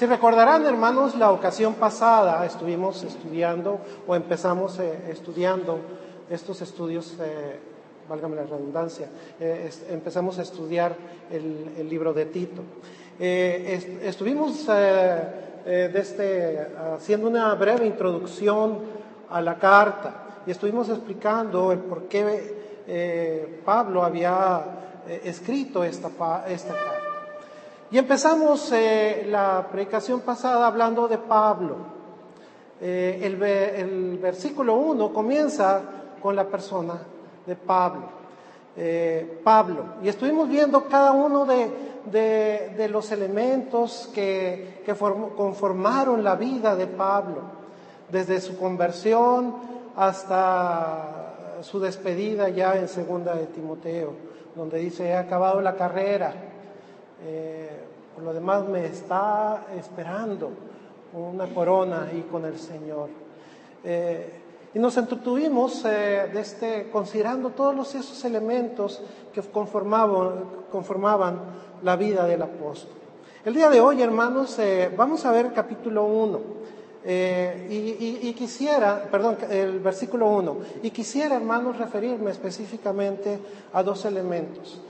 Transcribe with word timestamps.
Si 0.00 0.06
recordarán, 0.06 0.64
hermanos, 0.64 1.14
la 1.14 1.30
ocasión 1.30 1.74
pasada 1.74 2.46
estuvimos 2.46 3.04
estudiando 3.04 3.80
o 4.06 4.16
empezamos 4.16 4.78
eh, 4.78 5.10
estudiando 5.10 5.78
estos 6.30 6.62
estudios, 6.62 7.18
eh, 7.20 7.58
válgame 8.08 8.36
la 8.36 8.44
redundancia, 8.44 9.10
eh, 9.38 9.70
empezamos 9.90 10.38
a 10.38 10.42
estudiar 10.42 10.96
el, 11.30 11.86
libro 11.86 12.14
de 12.14 12.24
Tito. 12.24 12.62
estuvimos 13.18 14.66
desde, 15.66 16.66
haciendo 16.96 17.28
una 17.28 17.54
breve 17.54 17.84
introducción 17.84 18.78
a 19.28 19.42
la 19.42 19.58
carta 19.58 20.40
y 20.46 20.50
estuvimos 20.50 20.88
explicando 20.88 21.72
el 21.72 21.80
por 21.80 22.04
qué 22.04 23.60
Pablo 23.66 24.02
había 24.02 24.64
escrito 25.22 25.84
esta, 25.84 26.08
esta 26.48 26.72
carta. 26.72 26.99
Y 27.92 27.98
empezamos 27.98 28.70
eh, 28.70 29.26
la 29.28 29.66
predicación 29.68 30.20
pasada 30.20 30.68
hablando 30.68 31.08
de 31.08 31.18
Pablo. 31.18 31.76
Eh, 32.80 33.18
el, 33.24 34.16
versículo 34.18 34.76
1 34.76 35.12
comienza 35.12 35.82
con 36.22 36.36
la 36.36 36.46
persona 36.46 37.02
de 37.44 37.56
Pablo. 37.56 38.02
Eh, 38.76 39.40
Pablo. 39.42 39.96
Y 40.04 40.08
estuvimos 40.08 40.48
viendo 40.48 40.84
cada 40.84 41.10
uno 41.10 41.44
de, 41.44 42.88
los 42.88 43.10
elementos 43.10 44.08
que, 44.14 44.84
conformaron 45.36 46.22
la 46.22 46.36
vida 46.36 46.76
de 46.76 46.86
Pablo, 46.86 47.42
desde 48.08 48.40
su 48.40 48.56
conversión 48.56 49.56
hasta 49.96 51.58
su 51.62 51.80
despedida 51.80 52.48
ya 52.50 52.76
en 52.76 52.86
segunda 52.86 53.34
de 53.34 53.46
Timoteo, 53.46 54.12
donde 54.54 54.78
dice, 54.78 55.08
he 55.08 55.16
acabado 55.16 55.60
la 55.60 55.74
carrera 55.74 56.49
eh, 57.24 57.68
por 58.14 58.24
lo 58.24 58.32
demás 58.32 58.66
me 58.66 58.86
está 58.86 59.66
esperando 59.78 60.50
una 61.12 61.46
corona 61.46 62.08
ahí 62.10 62.26
con 62.30 62.44
el 62.44 62.58
Señor. 62.58 63.08
Eh, 63.84 64.32
y 64.72 64.78
nos 64.78 64.96
entretuvimos 64.96 65.84
eh, 65.84 66.30
este, 66.34 66.88
considerando 66.90 67.50
todos 67.50 67.94
esos 67.94 68.24
elementos 68.24 69.02
que 69.32 69.42
conformaban, 69.42 71.60
la 71.82 71.96
vida 71.96 72.26
del 72.26 72.42
apóstol. 72.42 72.96
El 73.44 73.54
día 73.54 73.70
de 73.70 73.80
hoy, 73.80 74.02
hermanos, 74.02 74.58
vamos 74.98 75.24
a 75.24 75.32
ver 75.32 75.52
capítulo 75.54 76.04
1. 76.04 76.40
y, 77.06 78.18
y, 78.28 78.34
quisiera, 78.34 79.08
perdón, 79.10 79.38
el 79.48 79.80
versículo 79.80 80.28
1, 80.28 80.56
y 80.82 80.90
quisiera, 80.90 81.36
hermanos, 81.36 81.78
referirme 81.78 82.30
específicamente 82.30 83.38
a 83.72 83.82
dos 83.82 84.04
elementos. 84.04 84.82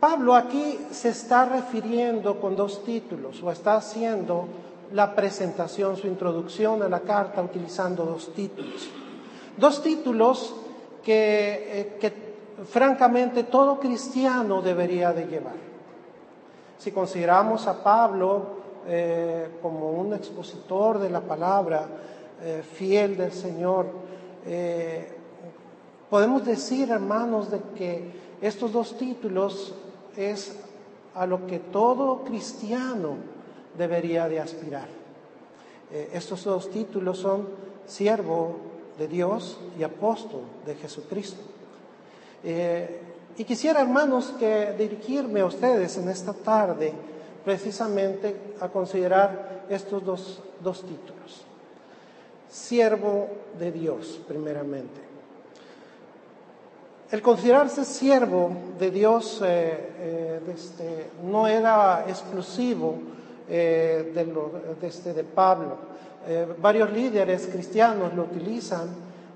Pablo 0.00 0.34
aquí 0.34 0.86
se 0.90 1.10
está 1.10 1.44
refiriendo 1.44 2.40
con 2.40 2.56
dos 2.56 2.82
títulos 2.84 3.42
o 3.42 3.52
está 3.52 3.76
haciendo 3.76 4.48
la 4.92 5.14
presentación, 5.14 5.98
su 5.98 6.06
introducción 6.06 6.82
a 6.82 6.88
la 6.88 7.00
carta 7.00 7.42
utilizando 7.42 8.06
dos 8.06 8.32
títulos. 8.32 8.88
Dos 9.58 9.82
títulos 9.82 10.54
que, 11.04 11.98
eh, 12.00 12.12
francamente 12.64 13.44
todo 13.44 13.78
cristiano 13.78 14.62
debería 14.62 15.12
de 15.12 15.26
llevar. 15.26 15.60
Si 16.78 16.92
consideramos 16.92 17.66
a 17.66 17.84
Pablo 17.84 18.58
eh, 18.86 19.58
como 19.60 19.90
un 19.90 20.14
expositor 20.14 20.98
de 20.98 21.10
la 21.10 21.20
palabra, 21.20 21.86
eh, 22.42 22.62
fiel 22.62 23.18
del 23.18 23.32
Señor, 23.32 24.08
podemos 26.08 26.46
decir, 26.46 26.90
hermanos, 26.90 27.50
de 27.50 27.60
que 27.76 28.10
estos 28.40 28.72
dos 28.72 28.96
títulos 28.96 29.74
es 30.16 30.56
a 31.14 31.26
lo 31.26 31.46
que 31.46 31.58
todo 31.58 32.24
cristiano 32.24 33.16
debería 33.76 34.28
de 34.28 34.40
aspirar. 34.40 34.88
Eh, 35.92 36.10
estos 36.12 36.44
dos 36.44 36.70
títulos 36.70 37.18
son 37.18 37.48
siervo 37.86 38.56
de 38.98 39.08
Dios 39.08 39.58
y 39.78 39.82
apóstol 39.82 40.42
de 40.64 40.74
Jesucristo. 40.76 41.42
Eh, 42.44 43.00
y 43.36 43.44
quisiera, 43.44 43.80
hermanos, 43.80 44.34
que 44.38 44.74
dirigirme 44.78 45.40
a 45.40 45.46
ustedes 45.46 45.96
en 45.96 46.08
esta 46.08 46.32
tarde 46.32 46.92
precisamente 47.44 48.54
a 48.60 48.68
considerar 48.68 49.64
estos 49.68 50.04
dos, 50.04 50.42
dos 50.62 50.82
títulos. 50.82 51.44
Siervo 52.48 53.28
de 53.58 53.72
Dios, 53.72 54.20
primeramente. 54.26 55.09
El 57.10 57.22
considerarse 57.22 57.84
siervo 57.84 58.52
de 58.78 58.92
Dios 58.92 59.42
eh, 59.44 59.90
eh, 59.98 60.40
este, 60.54 61.10
no 61.24 61.48
era 61.48 62.04
exclusivo 62.06 63.00
eh, 63.48 64.12
de, 64.14 64.86
este, 64.86 65.12
de, 65.12 65.24
Pablo. 65.24 65.90
varios 66.62 66.92
líderes 66.92 67.48
cristianos 67.50 68.14
lo 68.14 68.22
utilizan 68.22 68.88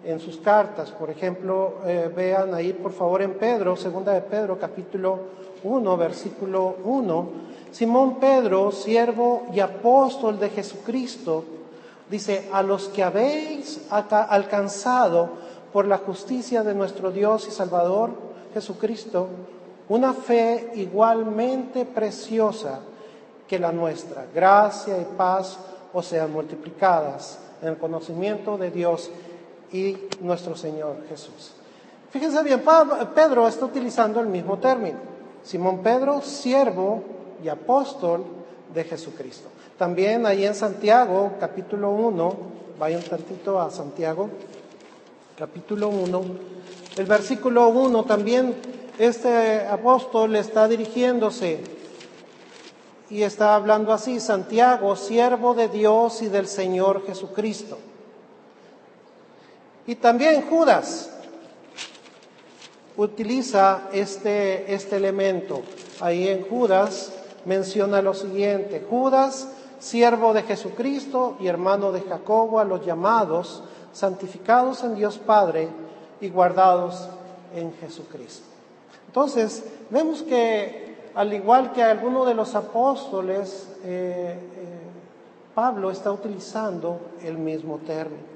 en 0.05 0.21
sus 0.21 0.37
cartas. 0.37 0.93
Por 0.93 1.11
ejemplo, 1.11 1.79
vean 2.15 2.55
ahí 2.55 2.73
por 2.73 2.93
favor 2.93 3.23
en 3.23 3.33
Pedro, 3.35 3.75
segunda 3.75 4.13
de 4.13 4.21
Pedro, 4.21 4.57
capítulo 4.57 5.19
1, 5.65 5.97
versículo 5.97 6.77
1. 6.85 7.29
Simón 7.73 8.21
Pedro, 8.21 8.71
siervo 8.71 9.49
y 9.53 9.59
apóstol 9.59 10.39
de 10.39 10.51
Jesucristo, 10.51 11.45
dice, 12.09 12.49
a 12.53 12.63
los 12.63 12.87
que 12.89 13.03
habéis 13.03 13.81
alcanzado 13.91 15.44
por 15.75 15.89
la 15.89 15.99
justicia 15.99 16.63
de 16.63 16.73
nuestro 16.73 17.11
Dios 17.11 17.49
y 17.49 17.51
Salvador 17.51 18.13
Jesucristo, 18.55 19.27
una 19.89 20.13
fe 20.13 20.71
igualmente 20.77 21.85
preciosa 21.85 22.79
que 23.49 23.59
la 23.59 23.73
nuestra. 23.73 24.25
Gracia 24.33 24.97
y 24.97 25.05
paz 25.17 25.59
os 25.93 26.07
sean 26.07 26.33
multiplicadas 26.33 27.41
en 27.61 27.71
el 27.71 27.77
conocimiento 27.77 28.57
de 28.57 28.71
Dios 28.71 29.11
y 29.73 29.97
nuestro 30.21 30.55
Señor 30.55 31.09
Jesús. 31.09 31.51
Fíjense 32.11 32.45
bien, 32.45 32.63
Pedro 33.13 33.49
está 33.49 33.65
utilizando 33.65 34.21
el 34.21 34.29
mismo 34.29 34.59
término. 34.59 34.99
Simón 35.43 35.83
Pedro, 35.83 36.21
siervo 36.21 37.03
y 37.43 37.49
apóstol 37.49 38.23
de 38.73 38.85
Jesucristo. 38.85 39.49
También 39.77 40.25
ahí 40.25 40.47
en 40.47 40.55
Santiago, 40.55 41.33
capítulo 41.41 41.91
1, 41.91 42.37
vayan 42.79 43.03
tantito 43.03 43.61
a 43.61 43.73
Santiago, 43.73 44.31
capítulo 45.37 45.89
1, 45.89 46.23
el 46.97 47.07
versículo 47.07 47.69
1 47.69 48.05
también 48.05 48.55
este 48.99 49.67
apóstol 49.67 50.37
está 50.37 50.69
dirigiéndose 50.69 51.61
y 53.11 53.23
está 53.23 53.57
hablando 53.57 53.93
así, 53.93 54.21
Santiago, 54.21 54.95
siervo 54.95 55.55
de 55.55 55.69
Dios 55.69 56.23
y 56.23 56.29
del 56.29 56.47
Señor 56.47 57.05
Jesucristo. 57.05 57.79
Y 59.89 59.97
también 59.97 60.43
Judas 60.43 61.11
utiliza 62.97 63.89
este, 63.93 64.73
este 64.73 64.97
elemento. 64.97 65.63
Ahí 66.01 66.29
en 66.29 66.47
Judas 66.47 67.13
menciona 67.45 68.01
lo 68.01 68.15
siguiente, 68.15 68.87
Judas, 68.89 69.49
siervo 69.81 70.33
de 70.33 70.45
Jesucristo 70.45 71.37
y 71.41 71.49
hermano 71.49 71.91
de 71.91 72.03
Jacobo, 72.03 72.61
a 72.61 72.65
los 72.65 72.87
llamados, 72.87 73.65
santificados 73.95 74.85
en 74.85 74.97
Dios 74.97 75.19
Padre 75.19 75.69
y 76.21 76.29
guardados 76.29 77.09
en 77.55 77.73
Jesucristo. 77.81 78.45
Entonces, 79.07 79.65
vemos 79.91 80.23
que 80.23 80.85
al 81.15 81.33
igual 81.33 81.73
que 81.73 81.83
alguno 81.83 82.25
de 82.25 82.35
los 82.35 82.55
apóstoles, 82.55 83.69
eh, 83.85 84.37
eh, 84.37 84.39
Pablo 85.55 85.91
está 85.91 86.11
utilizando 86.11 87.13
el 87.23 87.39
mismo 87.39 87.79
término. 87.79 88.35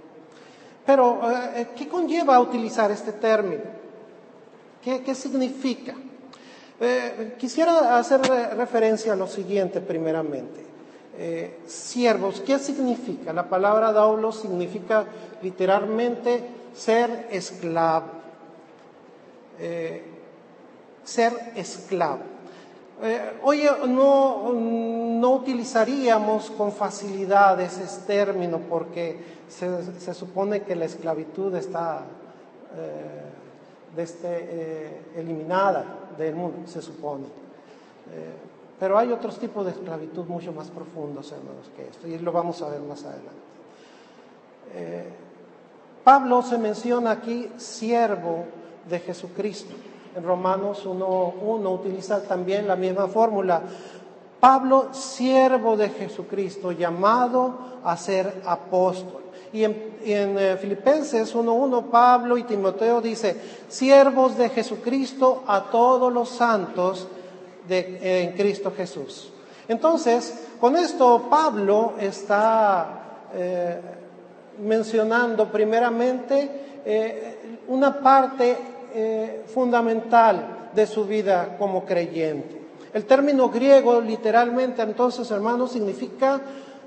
Pero, 0.87 1.21
eh, 1.31 1.69
¿qué 1.77 1.89
conlleva 1.89 2.39
utilizar 2.41 2.91
este 2.91 3.13
término? 3.13 3.65
¿Qué, 4.83 5.03
qué 5.03 5.15
significa? 5.15 5.95
quisiera 7.39 7.99
hacer 7.99 8.21
referencia 8.57 9.13
a 9.13 9.17
lo 9.17 9.27
siguiente 9.27 9.81
primeramente. 9.81 10.65
Eh, 11.21 11.59
siervos, 11.67 12.41
¿qué 12.41 12.61
significa? 12.61 13.33
La 13.33 13.49
palabra 13.49 13.91
daulo 13.91 14.31
significa 14.31 15.05
literalmente 15.43 16.45
ser 16.73 17.27
esclavo. 17.33 18.07
Eh, 19.59 20.05
ser 21.03 21.33
esclavo. 21.57 22.21
Eh, 23.03 23.33
hoy 23.43 23.65
no, 23.89 24.53
no, 24.53 25.31
utilizaríamos 25.33 26.53
con 26.53 26.71
facilidad 26.71 27.61
ese 27.61 27.83
término 28.07 28.61
porque 28.69 29.19
se, 29.49 30.15
supone 30.15 30.63
que 30.63 30.77
la 30.77 30.85
esclavitud 30.85 31.53
está 31.57 32.03
este, 33.97 35.03
eliminada 35.17 35.85
del 36.17 36.37
mundo, 36.37 36.69
se 36.69 36.81
supone. 36.81 37.25
Pero 38.79 38.97
hay 38.97 39.11
otros 39.11 39.39
tipos 39.39 39.65
de 39.65 39.73
esclavitud 39.73 40.25
mucho 40.27 40.53
más 40.53 40.69
profundos, 40.69 41.33
hermanos, 41.33 41.71
que 41.77 41.89
esto, 41.89 42.07
y 42.07 42.19
lo 42.19 42.31
vamos 42.31 42.63
a 42.63 42.69
ver 42.69 42.81
más 42.81 43.03
adelante. 43.05 43.31
Eh, 44.75 45.09
Pablo 46.05 46.43
se 46.43 46.59
menciona 46.59 47.11
aquí 47.13 47.51
siervo 47.57 48.45
de 48.89 49.01
Jesucristo. 49.01 49.75
En 50.17 50.23
Romanos 50.23 50.87
1.1 50.87 51.75
utiliza 51.75 52.23
también 52.23 52.67
la 52.67 52.77
misma 52.77 53.09
fórmula. 53.09 53.63
Pablo, 54.41 54.89
siervo 54.93 55.77
de 55.77 55.89
Jesucristo, 55.91 56.71
llamado 56.73 57.59
a 57.83 57.97
ser 57.97 58.43
apóstol. 58.47 59.23
Y 59.53 59.65
en, 59.65 59.99
eh, 60.05 60.57
Filipenses 60.61 61.35
1.1, 61.35 61.91
Pablo 61.91 62.39
y 62.39 62.45
Timoteo 62.45 63.01
dice, 63.01 63.37
siervos 63.69 64.39
de 64.39 64.49
Jesucristo 64.51 65.43
a 65.47 65.65
todos 65.65 66.13
los 66.13 66.29
santos 66.29 67.09
de, 67.69 68.23
en 68.23 68.33
Cristo 68.33 68.73
Jesús. 68.77 69.31
Entonces, 69.69 70.47
con 70.61 70.77
esto 70.77 71.27
Pablo 71.29 71.95
está 72.01 73.29
eh, 73.35 73.81
mencionando 74.61 75.51
primeramente 75.51 76.81
eh, 76.85 77.61
una 77.69 78.01
parte 78.01 78.57
fundamental 79.47 80.71
de 80.75 80.87
su 80.87 81.05
vida 81.05 81.57
como 81.59 81.85
creyente. 81.85 82.59
El 82.93 83.05
término 83.05 83.51
griego 83.51 84.01
literalmente 84.01 84.83
entonces, 84.83 85.31
hermanos, 85.31 85.73
significa 85.73 86.41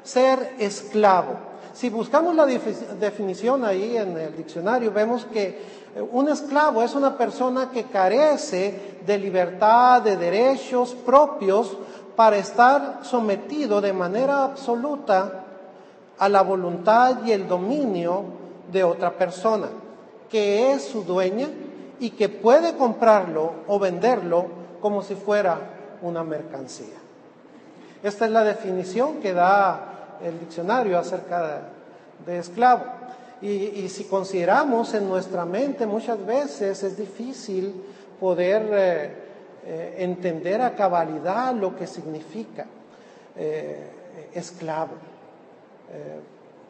ser 0.04 0.56
esclavo. 0.60 1.51
Si 1.74 1.89
buscamos 1.89 2.36
la 2.36 2.45
definición 2.45 3.63
ahí 3.63 3.95
en 3.95 4.18
el 4.18 4.36
diccionario, 4.36 4.92
vemos 4.92 5.25
que 5.25 5.48
eh, 5.48 5.56
un 6.12 6.30
esclavo 6.30 6.84
es 6.84 6.96
una 6.96 7.18
persona 7.18 7.70
que 7.72 7.86
carece 7.86 9.00
de 9.06 9.18
libertad, 9.18 10.02
de 10.02 10.18
derechos 10.18 10.96
propios 10.96 11.78
para 12.16 12.38
estar 12.38 13.00
sometido 13.04 13.82
de 13.82 13.94
manera 13.94 14.44
absoluta 14.44 15.44
a 16.18 16.30
la 16.30 16.42
voluntad 16.44 17.26
y 17.26 17.32
el 17.32 17.48
dominio 17.48 18.24
de 18.72 18.84
otra 18.84 19.12
persona, 19.12 19.68
que 20.30 20.72
es 20.72 20.84
su 20.84 21.04
dueña 21.04 21.50
y 22.00 22.12
que 22.12 22.30
puede 22.30 22.76
comprarlo 22.76 23.54
o 23.68 23.80
venderlo 23.80 24.46
como 24.82 25.02
si 25.02 25.16
fuera 25.16 25.60
una 26.02 26.24
mercancía. 26.24 26.98
Esta 28.04 28.26
es 28.26 28.32
la 28.32 28.44
definición 28.44 29.20
que 29.22 29.34
da 29.34 30.18
el 30.24 30.40
diccionario 30.40 30.98
acerca 30.98 31.62
de, 32.26 32.38
esclavo. 32.38 32.84
Y, 33.42 33.90
si 33.90 34.04
consideramos 34.04 34.94
en 34.94 35.10
nuestra 35.10 35.46
mente 35.46 35.88
muchas 35.88 36.24
veces 36.24 36.84
es 36.84 36.96
difícil 36.96 37.74
poder 38.20 38.70
eh, 38.72 39.14
eh, 39.66 39.96
entender 39.98 40.62
a 40.62 40.76
cabalidad 40.76 41.56
lo 41.56 41.76
que 41.76 41.88
significa 41.88 42.68
eh, 43.36 44.30
esclavo, 44.34 44.94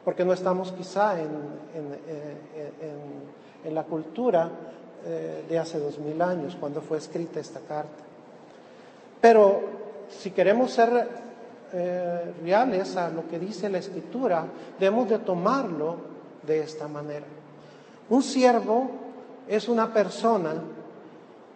porque 0.06 0.24
no 0.24 0.34
estamos 0.34 0.72
quizá 0.72 1.20
en, 1.20 1.30
la 3.74 3.84
cultura 3.84 4.50
de 5.48 5.60
hace 5.60 5.78
dos 5.78 6.00
mil 6.00 6.20
años 6.22 6.58
cuando 6.60 6.82
fue 6.82 6.98
escrita 6.98 7.40
esta 7.40 7.60
carta. 7.60 8.04
Pero 9.20 9.62
si 10.10 10.32
queremos 10.32 10.72
ser 10.72 11.08
reales 12.44 12.96
a 12.96 13.10
lo 13.10 13.28
que 13.28 13.38
dice 13.38 13.70
la 13.70 13.78
escritura, 13.78 14.46
debemos 14.80 15.08
de 15.10 15.20
tomarlo 15.20 16.11
de 16.44 16.62
esta 16.62 16.88
manera. 16.88 17.26
Un 18.10 18.24
siervo 18.24 18.90
es 19.48 19.68
una 19.68 19.94
persona 19.94 20.54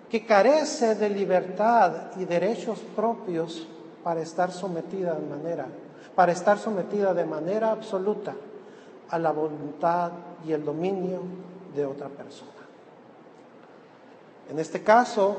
que 0.09 0.25
carece 0.25 0.95
de 0.95 1.09
libertad 1.09 2.11
y 2.17 2.25
derechos 2.25 2.79
propios 2.95 3.67
para 4.03 4.21
estar 4.21 4.51
sometida 4.51 5.13
de 5.13 5.27
manera, 5.27 5.65
para 6.15 6.31
estar 6.31 6.57
sometida 6.59 7.13
de 7.13 7.25
manera 7.25 7.71
absoluta 7.71 8.35
a 9.09 9.19
la 9.19 9.31
voluntad 9.31 10.11
y 10.45 10.51
el 10.51 10.63
dominio 10.63 11.21
de 11.75 11.85
otra 11.85 12.07
persona. 12.07 12.51
En 14.49 14.59
este 14.59 14.83
caso, 14.83 15.37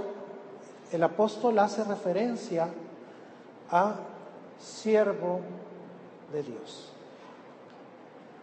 el 0.92 1.02
apóstol 1.02 1.58
hace 1.58 1.84
referencia 1.84 2.69
a 3.70 3.94
siervo 4.58 5.40
de 6.32 6.42
Dios. 6.42 6.92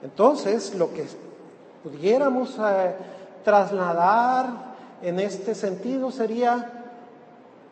Entonces, 0.04 0.76
lo 0.76 0.94
que 0.94 1.06
pudiéramos 1.82 2.58
eh, 2.60 2.96
trasladar 3.44 4.74
en 5.02 5.20
este 5.20 5.56
sentido 5.56 6.12
sería 6.12 6.84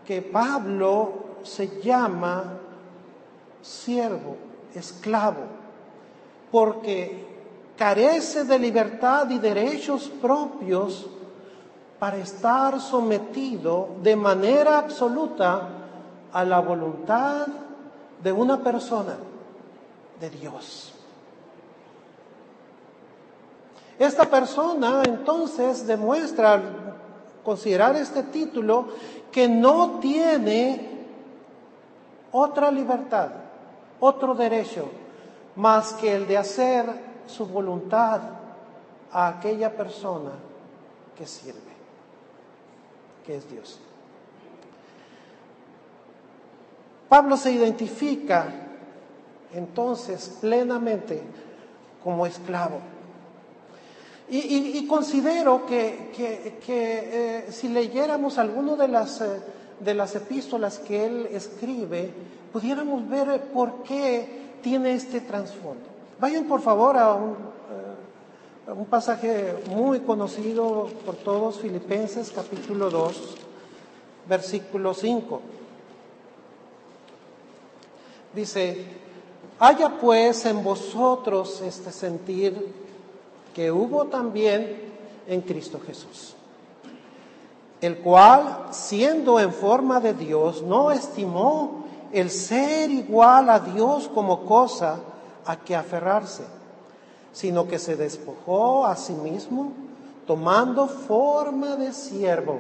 que 0.06 0.22
Pablo 0.22 1.14
se 1.44 1.82
llama 1.82 2.44
siervo, 3.62 4.38
esclavo, 4.74 5.44
porque 6.52 7.28
carece 7.78 8.44
de 8.44 8.60
libertad 8.60 9.30
y 9.30 9.40
derechos 9.40 10.10
propios 10.22 11.08
para 12.00 12.18
estar 12.18 12.80
sometido 12.80 13.90
de 14.02 14.16
manera 14.16 14.80
absoluta 14.80 15.68
a 16.34 16.44
la 16.46 16.60
voluntad 16.60 17.48
de 18.24 18.32
una 18.32 18.64
persona, 18.64 19.16
de 20.20 20.30
Dios. 20.30 20.91
Esta 24.02 24.26
persona 24.26 25.04
entonces 25.06 25.86
demuestra, 25.86 26.60
considerar 27.46 27.96
este 27.96 28.24
título, 28.24 28.88
que 29.32 29.48
no 29.48 30.00
tiene 30.00 31.06
otra 32.32 32.72
libertad, 32.72 33.30
otro 34.00 34.34
derecho, 34.34 34.90
más 35.56 35.94
que 35.94 36.16
el 36.16 36.26
de 36.26 36.36
hacer 36.36 36.86
su 37.28 37.46
voluntad 37.46 38.22
a 39.12 39.28
aquella 39.28 39.78
persona 39.78 40.32
que 41.16 41.28
sirve, 41.28 41.60
que 43.24 43.36
es 43.36 43.52
Dios. 43.52 43.80
Pablo 47.08 47.38
se 47.38 47.52
identifica 47.52 48.52
entonces 49.54 50.40
plenamente 50.42 51.22
como 52.04 52.26
esclavo. 52.26 52.80
Y, 54.34 54.88
considero 54.88 55.66
que, 55.66 56.10
eh, 56.18 57.48
si 57.52 57.68
leyéramos 57.68 58.38
alguno 58.38 58.78
de 58.78 58.88
las, 58.88 59.20
eh, 59.20 59.42
de 59.82 59.94
las 59.94 60.16
epístolas 60.16 60.80
que 60.80 61.06
él 61.06 61.28
escribe, 61.34 62.14
pudiéramos 62.54 63.10
ver 63.10 63.42
por 63.52 63.84
qué 63.84 64.56
tiene 64.62 64.94
este 64.94 65.20
trasfondo. 65.20 65.84
Vayan 66.18 66.46
por 66.46 66.62
favor 66.62 66.96
a 66.96 67.14
un, 67.14 67.32
eh, 67.32 68.72
un 68.72 68.86
pasaje 68.86 69.54
muy 69.70 70.00
conocido 70.00 70.88
por 71.06 71.18
todos, 71.18 71.60
Filipenses 71.60 72.32
capítulo 72.34 72.90
2, 72.90 73.36
versículo 74.30 74.94
5. 74.94 75.42
Dice, 78.34 78.86
haya 79.60 79.90
pues 80.00 80.46
en 80.46 80.64
vosotros 80.64 81.60
este 81.60 81.92
sentir 81.92 82.81
que 83.54 83.72
hubo 83.72 84.06
también 84.06 84.92
en 85.28 85.42
Cristo 85.42 85.80
Jesús, 85.86 86.36
el 87.80 87.98
cual, 88.00 88.68
siendo 88.72 89.40
en 89.40 89.54
forma 89.54 90.00
de 90.00 90.14
Dios, 90.14 90.62
no 90.62 90.92
estimó 90.92 91.86
el 92.12 92.30
ser 92.30 92.92
igual 92.92 93.50
a 93.50 93.60
Dios 93.60 94.10
como 94.14 94.46
cosa 94.46 95.00
a 95.46 95.56
que 95.58 95.76
aferrarse, 95.76 96.44
sino 97.34 97.68
que 97.68 97.80
se 97.80 97.96
despojó 97.96 98.86
a 98.86 98.96
sí 98.96 99.14
mismo, 99.14 99.74
tomando 100.28 100.88
forma 100.88 101.76
de 101.76 101.94
siervo, 101.94 102.60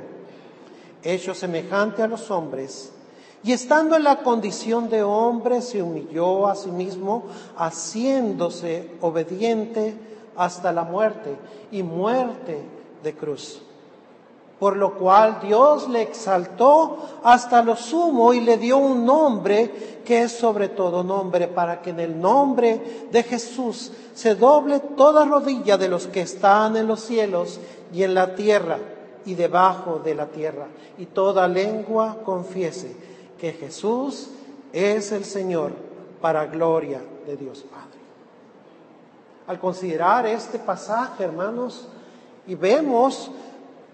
hecho 1.04 1.34
semejante 1.34 2.02
a 2.02 2.08
los 2.08 2.32
hombres 2.32 2.92
y 3.44 3.54
estando 3.54 3.96
en 3.96 4.04
la 4.04 4.22
condición 4.22 4.90
de 4.90 5.02
hombre, 5.02 5.62
se 5.62 5.82
humilló 5.82 6.48
a 6.48 6.56
sí 6.56 6.70
mismo, 6.70 7.24
haciéndose 7.58 8.92
obediente 9.02 9.96
hasta 10.42 10.72
la 10.72 10.84
muerte 10.84 11.36
y 11.72 11.84
muerte 11.84 12.64
de 13.04 13.14
cruz. 13.14 13.62
Por 14.60 14.76
lo 14.76 14.96
cual 14.96 15.40
Dios 15.40 15.88
le 15.88 16.02
exaltó 16.02 16.98
hasta 17.24 17.62
lo 17.62 17.76
sumo 17.76 18.34
y 18.34 18.42
le 18.42 18.58
dio 18.58 18.78
un 18.78 19.06
nombre 19.06 20.02
que 20.04 20.24
es 20.24 20.32
sobre 20.32 20.70
todo 20.70 21.04
nombre, 21.04 21.48
para 21.48 21.82
que 21.82 21.92
en 21.92 22.00
el 22.00 22.20
nombre 22.20 23.08
de 23.12 23.22
Jesús 23.22 23.92
se 24.16 24.34
doble 24.34 24.80
toda 24.80 25.26
rodilla 25.26 25.78
de 25.78 25.90
los 25.90 26.08
que 26.08 26.22
están 26.22 26.76
en 26.76 26.88
los 26.88 27.02
cielos 27.02 27.60
y 27.94 28.02
en 28.02 28.16
la 28.16 28.34
tierra 28.34 28.80
y 29.26 29.36
debajo 29.36 30.02
de 30.04 30.16
la 30.16 30.26
tierra, 30.26 30.66
y 30.98 31.06
toda 31.06 31.48
lengua 31.48 32.18
confiese 32.26 32.96
que 33.40 33.54
Jesús 33.54 34.30
es 34.74 35.12
el 35.12 35.24
Señor 35.24 35.72
para 36.20 36.48
gloria 36.48 37.00
de 37.28 37.38
Dios 37.38 37.64
Padre. 37.72 37.91
Al 39.48 39.60
considerar 39.60 40.26
este 40.26 40.60
pasaje, 40.60 41.24
hermanos, 41.24 41.88
y 42.48 42.56
vemos 42.56 43.32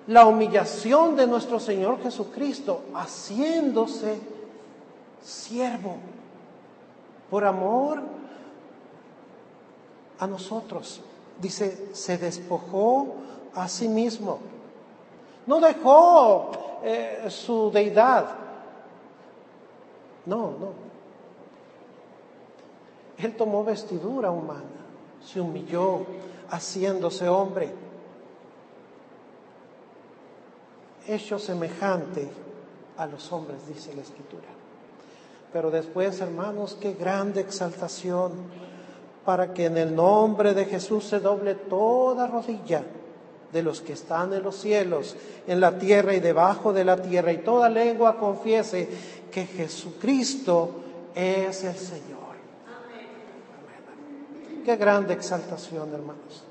la 0.07 0.25
humillación 0.25 1.15
de 1.15 1.27
nuestro 1.27 1.59
Señor 1.59 2.01
Jesucristo 2.01 2.81
haciéndose 2.93 4.19
siervo 5.21 5.97
por 7.29 7.43
amor 7.43 8.01
a 10.19 10.27
nosotros. 10.27 11.01
Dice, 11.39 11.89
se 11.93 12.17
despojó 12.17 13.15
a 13.53 13.67
sí 13.67 13.87
mismo. 13.87 14.39
No 15.45 15.59
dejó 15.59 16.51
eh, 16.83 17.25
su 17.29 17.71
deidad, 17.71 18.27
no, 20.25 20.51
no. 20.59 20.87
Él 23.17 23.35
tomó 23.35 23.63
vestidura 23.63 24.29
humana, 24.29 24.76
se 25.27 25.41
humilló 25.41 26.05
haciéndose 26.49 27.27
hombre, 27.27 27.69
hecho 31.07 31.37
semejante 31.37 32.29
a 32.97 33.05
los 33.05 33.31
hombres, 33.31 33.67
dice 33.67 33.93
la 33.93 34.01
Escritura. 34.01 34.47
Pero 35.51 35.71
después, 35.71 36.19
hermanos, 36.21 36.77
qué 36.79 36.93
grande 36.93 37.41
exaltación 37.41 38.31
para 39.25 39.53
que 39.53 39.65
en 39.65 39.77
el 39.77 39.95
nombre 39.95 40.53
de 40.53 40.65
Jesús 40.65 41.05
se 41.05 41.19
doble 41.19 41.55
toda 41.55 42.27
rodilla 42.27 42.83
de 43.51 43.63
los 43.63 43.81
que 43.81 43.93
están 43.93 44.33
en 44.33 44.43
los 44.43 44.55
cielos, 44.55 45.15
en 45.47 45.59
la 45.59 45.77
tierra 45.77 46.13
y 46.13 46.19
debajo 46.19 46.73
de 46.73 46.85
la 46.85 47.01
tierra, 47.01 47.31
y 47.31 47.39
toda 47.39 47.69
lengua 47.69 48.17
confiese 48.17 48.89
que 49.31 49.45
Jesucristo 49.45 50.71
es 51.15 51.63
el 51.63 51.75
Señor. 51.75 52.16
Qué 54.67 54.75
grande 54.75 55.13
exaltación, 55.13 55.93
hermanos. 55.93 56.43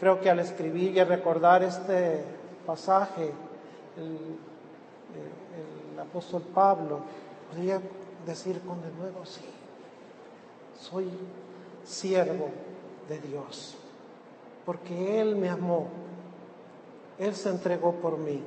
Creo 0.00 0.20
que 0.20 0.28
al 0.28 0.40
escribir 0.40 0.96
y 0.96 1.04
recordar 1.04 1.62
este 1.62 2.24
pasaje, 2.66 3.30
el, 3.96 4.18
apóstol 6.00 6.42
Pablo 6.52 6.98
podría 7.48 7.80
decir 8.26 8.60
con 8.62 8.82
de 8.82 8.90
nuevo, 8.98 9.24
sí, 9.24 9.44
soy 10.80 11.08
siervo 11.84 12.48
de 13.08 13.20
Dios 13.20 13.76
porque 14.66 15.20
Él 15.20 15.36
me 15.36 15.48
amó, 15.48 15.86
Él 17.20 17.36
se 17.36 17.50
entregó 17.50 17.92
por 17.92 18.18
mí. 18.18 18.42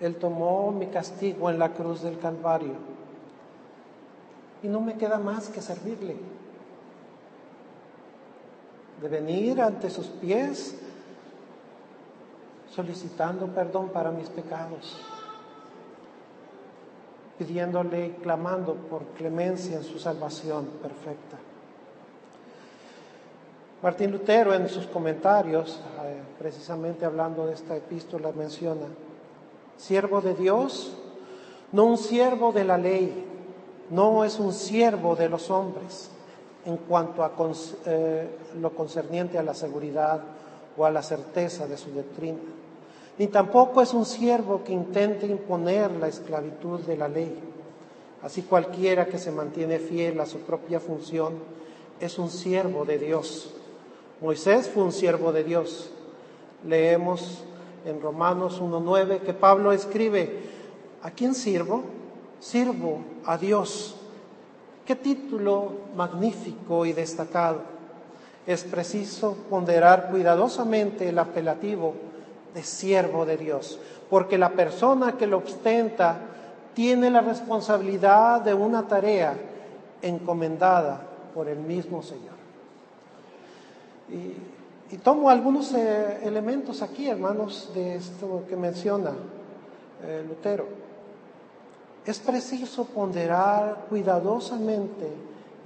Él 0.00 0.16
tomó 0.16 0.72
mi 0.72 0.86
castigo 0.86 1.50
en 1.50 1.58
la 1.58 1.74
cruz 1.74 2.00
del 2.00 2.18
Calvario 2.18 2.94
y 4.64 4.68
no 4.68 4.80
me 4.80 4.96
queda 4.96 5.18
más 5.18 5.50
que 5.50 5.60
servirle, 5.60 6.16
de 9.02 9.08
venir 9.08 9.60
ante 9.60 9.90
sus 9.90 10.06
pies 10.06 10.74
solicitando 12.74 13.46
perdón 13.48 13.90
para 13.90 14.10
mis 14.10 14.30
pecados, 14.30 14.98
pidiéndole 17.38 18.06
y 18.06 18.10
clamando 18.12 18.74
por 18.74 19.04
clemencia 19.08 19.76
en 19.76 19.84
su 19.84 19.98
salvación 19.98 20.64
perfecta. 20.80 21.36
Martín 23.82 24.12
Lutero 24.12 24.54
en 24.54 24.66
sus 24.70 24.86
comentarios, 24.86 25.78
eh, 26.04 26.22
precisamente 26.38 27.04
hablando 27.04 27.46
de 27.46 27.52
esta 27.52 27.76
epístola, 27.76 28.32
menciona, 28.32 28.86
siervo 29.76 30.22
de 30.22 30.32
Dios, 30.32 30.96
no 31.70 31.84
un 31.84 31.98
siervo 31.98 32.50
de 32.50 32.64
la 32.64 32.78
ley, 32.78 33.33
no 33.90 34.24
es 34.24 34.38
un 34.38 34.52
siervo 34.52 35.16
de 35.16 35.28
los 35.28 35.50
hombres 35.50 36.10
en 36.64 36.76
cuanto 36.76 37.22
a 37.22 37.32
eh, 37.86 38.28
lo 38.60 38.70
concerniente 38.74 39.38
a 39.38 39.42
la 39.42 39.54
seguridad 39.54 40.20
o 40.76 40.84
a 40.84 40.90
la 40.90 41.02
certeza 41.02 41.66
de 41.66 41.76
su 41.76 41.90
doctrina, 41.90 42.38
ni 43.18 43.28
tampoco 43.28 43.82
es 43.82 43.94
un 43.94 44.06
siervo 44.06 44.64
que 44.64 44.72
intente 44.72 45.26
imponer 45.26 45.90
la 45.92 46.08
esclavitud 46.08 46.80
de 46.80 46.96
la 46.96 47.08
ley. 47.08 47.38
Así 48.22 48.42
cualquiera 48.42 49.06
que 49.06 49.18
se 49.18 49.30
mantiene 49.30 49.78
fiel 49.78 50.18
a 50.20 50.26
su 50.26 50.38
propia 50.38 50.80
función 50.80 51.34
es 52.00 52.18
un 52.18 52.30
siervo 52.30 52.84
de 52.84 52.98
Dios 52.98 53.54
Moisés 54.24 54.70
fue 54.70 54.84
un 54.84 54.92
siervo 54.92 55.32
de 55.32 55.44
Dios. 55.44 55.90
Leemos 56.66 57.44
en 57.84 58.00
Romanos 58.00 58.58
1.9 58.62 59.20
que 59.20 59.34
Pablo 59.34 59.70
escribe, 59.70 60.40
¿a 61.02 61.10
quién 61.10 61.34
sirvo? 61.34 61.82
Sirvo 62.40 63.00
a 63.24 63.38
Dios. 63.38 63.96
Qué 64.84 64.96
título 64.96 65.72
magnífico 65.96 66.84
y 66.84 66.92
destacado. 66.92 67.62
Es 68.46 68.64
preciso 68.64 69.36
ponderar 69.48 70.10
cuidadosamente 70.10 71.08
el 71.08 71.18
apelativo 71.18 71.94
de 72.54 72.62
siervo 72.62 73.24
de 73.24 73.36
Dios, 73.36 73.78
porque 74.10 74.36
la 74.36 74.50
persona 74.50 75.16
que 75.16 75.26
lo 75.26 75.38
ostenta 75.38 76.18
tiene 76.74 77.10
la 77.10 77.20
responsabilidad 77.20 78.42
de 78.42 78.52
una 78.52 78.86
tarea 78.86 79.34
encomendada 80.02 81.00
por 81.34 81.48
el 81.48 81.58
mismo 81.58 82.02
Señor. 82.02 82.34
Y, 84.10 84.52
tomo 85.02 85.28
algunos 85.28 85.74
eh, 85.74 86.20
elementos 86.22 86.80
aquí, 86.80 87.08
hermanos, 87.08 87.72
de 87.74 87.96
esto 87.96 88.44
que 88.48 88.54
menciona 88.54 89.10
eh, 90.04 90.24
Lutero. 90.28 90.66
Es 92.04 92.18
preciso 92.18 92.84
ponderar 92.84 93.86
cuidadosamente 93.88 95.10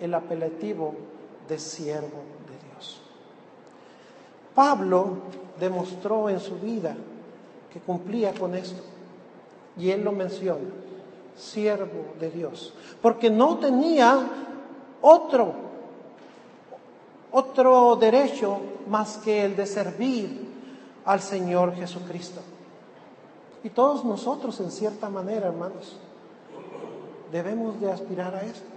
el 0.00 0.14
apelativo 0.14 0.95
de 1.49 1.59
siervo 1.59 2.23
de 2.47 2.68
Dios. 2.68 3.00
Pablo 4.54 5.18
demostró 5.59 6.28
en 6.28 6.40
su 6.40 6.57
vida 6.57 6.97
que 7.73 7.80
cumplía 7.80 8.33
con 8.35 8.54
esto. 8.54 8.83
Y 9.76 9.90
él 9.90 10.02
lo 10.02 10.12
menciona, 10.12 10.71
siervo 11.37 12.14
de 12.18 12.30
Dios. 12.30 12.73
Porque 13.00 13.30
no 13.30 13.59
tenía 13.59 14.28
otro 15.00 15.68
otro 17.30 17.97
derecho 17.97 18.59
más 18.88 19.18
que 19.18 19.45
el 19.45 19.57
de 19.57 19.66
servir 19.66 20.49
al 21.04 21.21
Señor 21.21 21.75
Jesucristo. 21.75 22.40
Y 23.62 23.71
todos 23.71 24.04
nosotros, 24.04 24.59
en 24.61 24.71
cierta 24.71 25.09
manera, 25.09 25.49
hermanos, 25.49 25.97
debemos 27.32 27.80
de 27.80 27.90
aspirar 27.90 28.35
a 28.35 28.42
esto, 28.42 28.68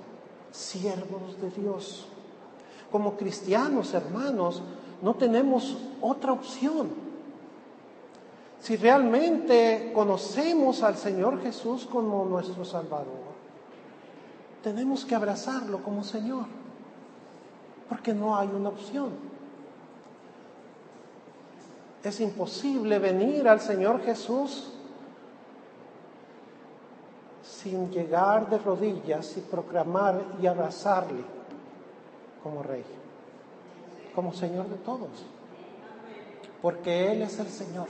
siervos 0.52 1.40
de 1.42 1.50
Dios. 1.52 2.08
Como 2.92 3.16
cristianos, 3.16 3.94
hermanos, 3.94 4.62
no 5.02 5.16
tenemos 5.16 5.78
otra 6.02 6.34
opción. 6.34 6.90
Si 8.60 8.76
realmente 8.76 9.92
conocemos 9.96 10.84
al 10.84 10.98
Señor 10.98 11.42
Jesús 11.42 11.88
como 11.90 12.26
nuestro 12.26 12.64
Salvador, 12.66 13.32
tenemos 14.64 15.06
que 15.06 15.16
abrazarlo 15.16 15.82
como 15.84 16.04
Señor 16.04 16.46
porque 17.92 18.14
no 18.14 18.38
hay 18.38 18.48
una 18.48 18.70
opción. 18.70 19.10
Es 22.02 22.22
imposible 22.22 23.00
venir 23.00 23.50
al 23.50 23.60
Señor 23.60 24.02
Jesús 24.02 24.72
sin 27.62 27.92
llegar 27.92 28.50
de 28.50 28.58
rodillas 28.58 29.38
y 29.38 29.42
proclamar 29.42 30.22
y 30.42 30.48
abrazarle 30.48 31.24
como 32.44 32.64
Rey, 32.64 32.84
como 34.16 34.34
Señor 34.34 34.68
de 34.68 34.78
todos, 34.78 35.10
porque 36.62 37.12
Él 37.12 37.22
es 37.22 37.40
el 37.40 37.48
Señor. 37.48 37.88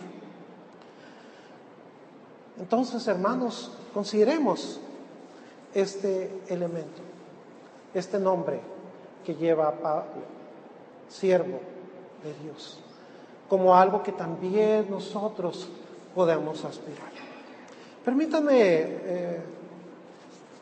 Entonces, 2.59 3.07
hermanos, 3.07 3.71
consideremos 3.93 4.79
este 5.73 6.41
elemento, 6.47 7.01
este 7.93 8.19
nombre 8.19 8.59
que 9.25 9.35
lleva 9.35 9.69
a 9.69 9.71
Pablo, 9.71 10.21
siervo 11.07 11.59
de 12.23 12.33
Dios, 12.43 12.79
como 13.47 13.75
algo 13.75 14.03
que 14.03 14.11
también 14.11 14.89
nosotros 14.89 15.69
podemos 16.13 16.65
aspirar. 16.65 17.09
Permítanme 18.03 18.57
eh, 18.59 19.41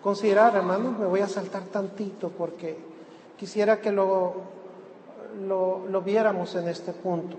considerar, 0.02 0.56
hermanos, 0.56 0.98
me 0.98 1.06
voy 1.06 1.22
a 1.22 1.28
saltar 1.28 1.64
tantito 1.64 2.30
porque 2.30 2.78
quisiera 3.38 3.80
que 3.80 3.92
lo, 3.92 4.34
lo, 5.48 6.02
viéramos 6.02 6.56
en 6.56 6.68
este 6.68 6.94
punto. 6.94 7.38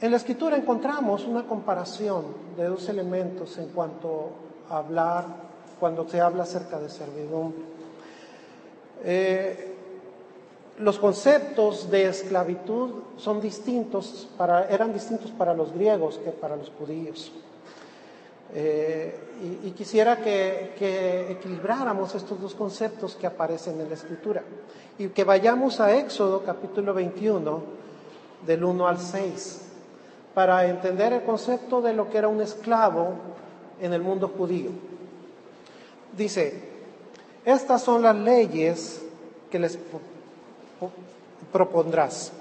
En 0.00 0.10
la 0.10 0.16
escritura 0.16 0.56
encontramos 0.56 1.24
una 1.24 1.46
comparación 1.46 2.24
de 2.56 2.64
dos 2.64 2.88
elementos 2.88 3.56
en 3.58 3.68
cuanto 3.68 4.30
a 4.68 4.78
hablar 4.78 5.24
cuando 5.80 6.08
se 6.08 6.20
habla 6.20 6.42
acerca 6.42 6.78
de 6.78 6.90
servidumbre. 6.90 7.62
Eh, 9.02 9.74
los 10.78 10.98
conceptos 10.98 11.90
de 11.90 12.06
esclavitud 12.08 12.90
son 13.16 13.40
distintos 13.40 14.28
para, 14.36 14.68
eran 14.68 14.92
distintos 14.92 15.30
para 15.30 15.54
los 15.54 15.72
griegos 15.72 16.18
que 16.18 16.30
para 16.30 16.56
los 16.56 16.70
judíos. 16.70 17.32
Eh, 18.56 19.20
y, 19.64 19.70
quisiera 19.72 20.18
que, 20.18 20.74
que, 20.78 21.32
equilibráramos 21.32 22.14
estos 22.14 22.40
dos 22.40 22.54
conceptos 22.54 23.16
que 23.16 23.26
aparecen 23.26 23.80
en 23.80 23.88
la 23.88 23.94
escritura 23.94 24.42
y 24.96 25.08
que 25.08 25.24
vayamos 25.24 25.80
a 25.80 25.96
Éxodo 25.96 26.44
capítulo 26.44 26.94
21 26.94 27.62
del 28.46 28.62
1 28.62 28.86
al 28.86 28.98
6 28.98 29.60
para 30.34 30.66
entender 30.66 31.12
el 31.14 31.22
concepto 31.22 31.82
de 31.82 31.94
lo 31.94 32.08
que 32.08 32.18
era 32.18 32.28
un 32.28 32.40
esclavo 32.40 33.14
en 33.80 33.92
el 33.92 34.02
mundo 34.02 34.28
judío 34.28 34.70
dice, 36.16 36.54
estas 37.44 37.82
son 37.82 38.02
las 38.02 38.16
leyes 38.16 39.02
que 39.50 39.58
les 39.58 39.78
propondrás. 41.52 42.32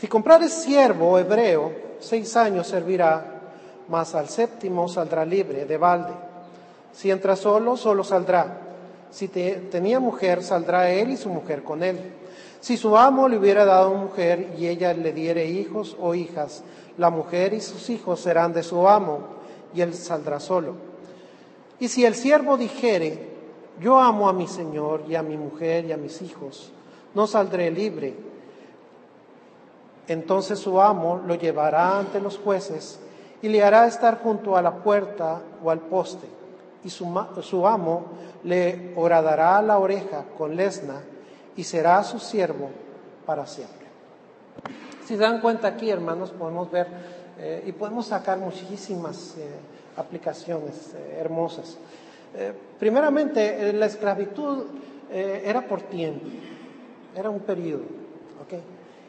Si 0.00 0.06
comprares 0.06 0.52
siervo 0.52 1.18
hebreo, 1.18 1.72
seis 2.00 2.36
años 2.36 2.66
servirá, 2.66 3.33
mas 3.88 4.14
al 4.14 4.28
séptimo 4.28 4.88
saldrá 4.88 5.24
libre 5.24 5.64
de 5.66 5.76
balde. 5.76 6.12
Si 6.92 7.10
entra 7.10 7.36
solo, 7.36 7.76
solo 7.76 8.04
saldrá. 8.04 8.60
Si 9.10 9.28
tenía 9.28 10.00
mujer, 10.00 10.42
saldrá 10.42 10.90
él 10.90 11.10
y 11.10 11.16
su 11.16 11.28
mujer 11.28 11.62
con 11.62 11.82
él. 11.82 11.98
Si 12.60 12.76
su 12.76 12.96
amo 12.96 13.28
le 13.28 13.38
hubiera 13.38 13.64
dado 13.64 13.94
mujer 13.94 14.54
y 14.58 14.66
ella 14.66 14.94
le 14.94 15.12
diere 15.12 15.46
hijos 15.46 15.96
o 16.00 16.14
hijas, 16.14 16.62
la 16.96 17.10
mujer 17.10 17.52
y 17.52 17.60
sus 17.60 17.90
hijos 17.90 18.20
serán 18.20 18.52
de 18.52 18.62
su 18.62 18.88
amo 18.88 19.20
y 19.74 19.82
él 19.82 19.92
saldrá 19.94 20.40
solo. 20.40 20.74
Y 21.78 21.88
si 21.88 22.04
el 22.04 22.14
siervo 22.14 22.56
dijere, 22.56 23.34
yo 23.80 23.98
amo 23.98 24.28
a 24.28 24.32
mi 24.32 24.46
señor 24.46 25.04
y 25.08 25.16
a 25.16 25.22
mi 25.22 25.36
mujer 25.36 25.84
y 25.84 25.92
a 25.92 25.96
mis 25.96 26.22
hijos, 26.22 26.72
no 27.14 27.26
saldré 27.26 27.70
libre. 27.70 28.14
Entonces 30.08 30.58
su 30.58 30.80
amo 30.80 31.20
lo 31.26 31.34
llevará 31.34 31.98
ante 31.98 32.20
los 32.20 32.38
jueces 32.38 33.00
y 33.44 33.48
le 33.50 33.62
hará 33.62 33.86
estar 33.86 34.22
junto 34.22 34.56
a 34.56 34.62
la 34.62 34.72
puerta 34.72 35.38
o 35.62 35.70
al 35.70 35.80
poste, 35.80 36.26
y 36.82 36.88
su, 36.88 37.06
su 37.42 37.66
amo 37.66 38.06
le 38.42 38.94
horadará 38.96 39.60
la 39.60 39.78
oreja 39.78 40.24
con 40.38 40.56
lesna 40.56 41.02
y 41.54 41.62
será 41.62 42.02
su 42.04 42.18
siervo 42.18 42.70
para 43.26 43.46
siempre. 43.46 43.86
Si 45.02 45.08
se 45.08 45.16
dan 45.18 45.42
cuenta 45.42 45.68
aquí, 45.68 45.90
hermanos, 45.90 46.30
podemos 46.30 46.70
ver 46.70 46.86
eh, 47.38 47.64
y 47.66 47.72
podemos 47.72 48.06
sacar 48.06 48.38
muchísimas 48.38 49.36
eh, 49.36 49.50
aplicaciones 49.98 50.94
eh, 50.94 51.18
hermosas. 51.20 51.76
primeramente, 52.78 53.74
la 53.74 53.84
esclavitud 53.84 54.64
era 55.12 55.68
por 55.68 55.82
tiempo, 55.82 56.26
era 57.14 57.28
un 57.28 57.40
periodo, 57.40 57.84
¿ok? 58.42 58.54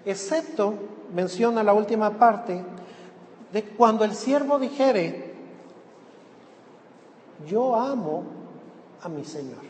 Excepto, 0.05 0.73
menciona 1.13 1.63
la 1.63 1.73
última 1.73 2.11
parte, 2.19 2.61
de 3.55 3.63
cuando 3.63 4.03
el 4.03 4.13
siervo 4.13 4.59
dijere, 4.59 5.33
yo 7.47 7.73
amo 7.73 8.25
a 9.01 9.07
mi 9.07 9.23
Señor. 9.23 9.61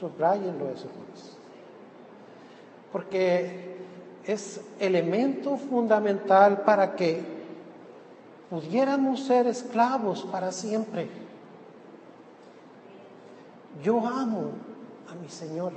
Subrayenlo 0.00 0.68
eso, 0.70 0.88
pues. 0.88 1.36
Porque 2.90 3.76
es 4.24 4.60
elemento 4.80 5.56
fundamental 5.56 6.62
para 6.62 6.96
que 6.96 7.22
pudiéramos 8.50 9.20
ser 9.20 9.46
esclavos 9.46 10.24
para 10.24 10.50
siempre. 10.50 11.08
Yo 13.80 14.04
amo 14.04 14.50
a 15.08 15.14
mi 15.14 15.28
Señor. 15.28 15.72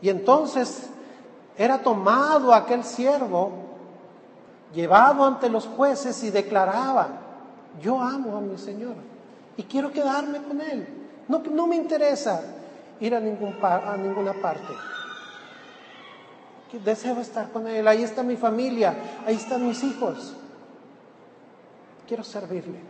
Y 0.00 0.10
entonces 0.10 0.90
era 1.56 1.78
tomado 1.78 2.52
aquel 2.52 2.82
siervo, 2.84 3.52
llevado 4.74 5.24
ante 5.24 5.48
los 5.48 5.66
jueces 5.66 6.22
y 6.24 6.30
declaraba, 6.30 7.08
yo 7.80 8.00
amo 8.00 8.36
a 8.36 8.40
mi 8.40 8.58
Señor 8.58 8.94
y 9.56 9.62
quiero 9.62 9.92
quedarme 9.92 10.42
con 10.42 10.60
Él. 10.60 10.86
No, 11.28 11.38
no 11.38 11.66
me 11.66 11.76
interesa 11.76 12.42
ir 13.00 13.14
a, 13.14 13.20
ningún, 13.20 13.56
a 13.62 13.96
ninguna 13.96 14.32
parte. 14.34 14.74
Deseo 16.84 17.20
estar 17.20 17.52
con 17.52 17.68
Él. 17.68 17.86
Ahí 17.86 18.02
está 18.02 18.24
mi 18.24 18.36
familia, 18.36 18.94
ahí 19.24 19.36
están 19.36 19.64
mis 19.64 19.84
hijos. 19.84 20.34
Quiero 22.08 22.24
servirle. 22.24 22.80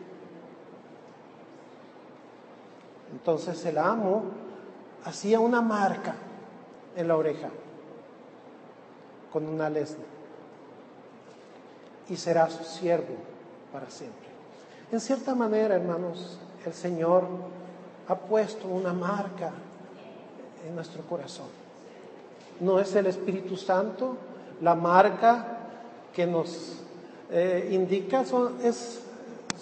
Entonces 3.12 3.62
el 3.66 3.76
amo 3.76 4.22
hacía 5.04 5.38
una 5.38 5.60
marca 5.60 6.14
en 6.96 7.08
la 7.08 7.16
oreja 7.16 7.50
con 9.34 9.48
una 9.48 9.68
lesna 9.68 10.04
y 12.08 12.14
será 12.14 12.48
su 12.48 12.62
siervo 12.62 13.16
para 13.72 13.90
siempre. 13.90 14.28
En 14.92 15.00
cierta 15.00 15.34
manera, 15.34 15.74
hermanos, 15.74 16.38
el 16.64 16.72
Señor 16.72 17.24
ha 18.06 18.14
puesto 18.14 18.68
una 18.68 18.92
marca 18.92 19.50
en 20.64 20.76
nuestro 20.76 21.02
corazón. 21.02 21.48
No 22.60 22.78
es 22.78 22.94
el 22.94 23.06
Espíritu 23.06 23.56
Santo 23.56 24.16
la 24.60 24.76
marca 24.76 25.58
que 26.12 26.28
nos 26.28 26.76
eh, 27.32 27.70
indica, 27.72 28.24
son, 28.24 28.54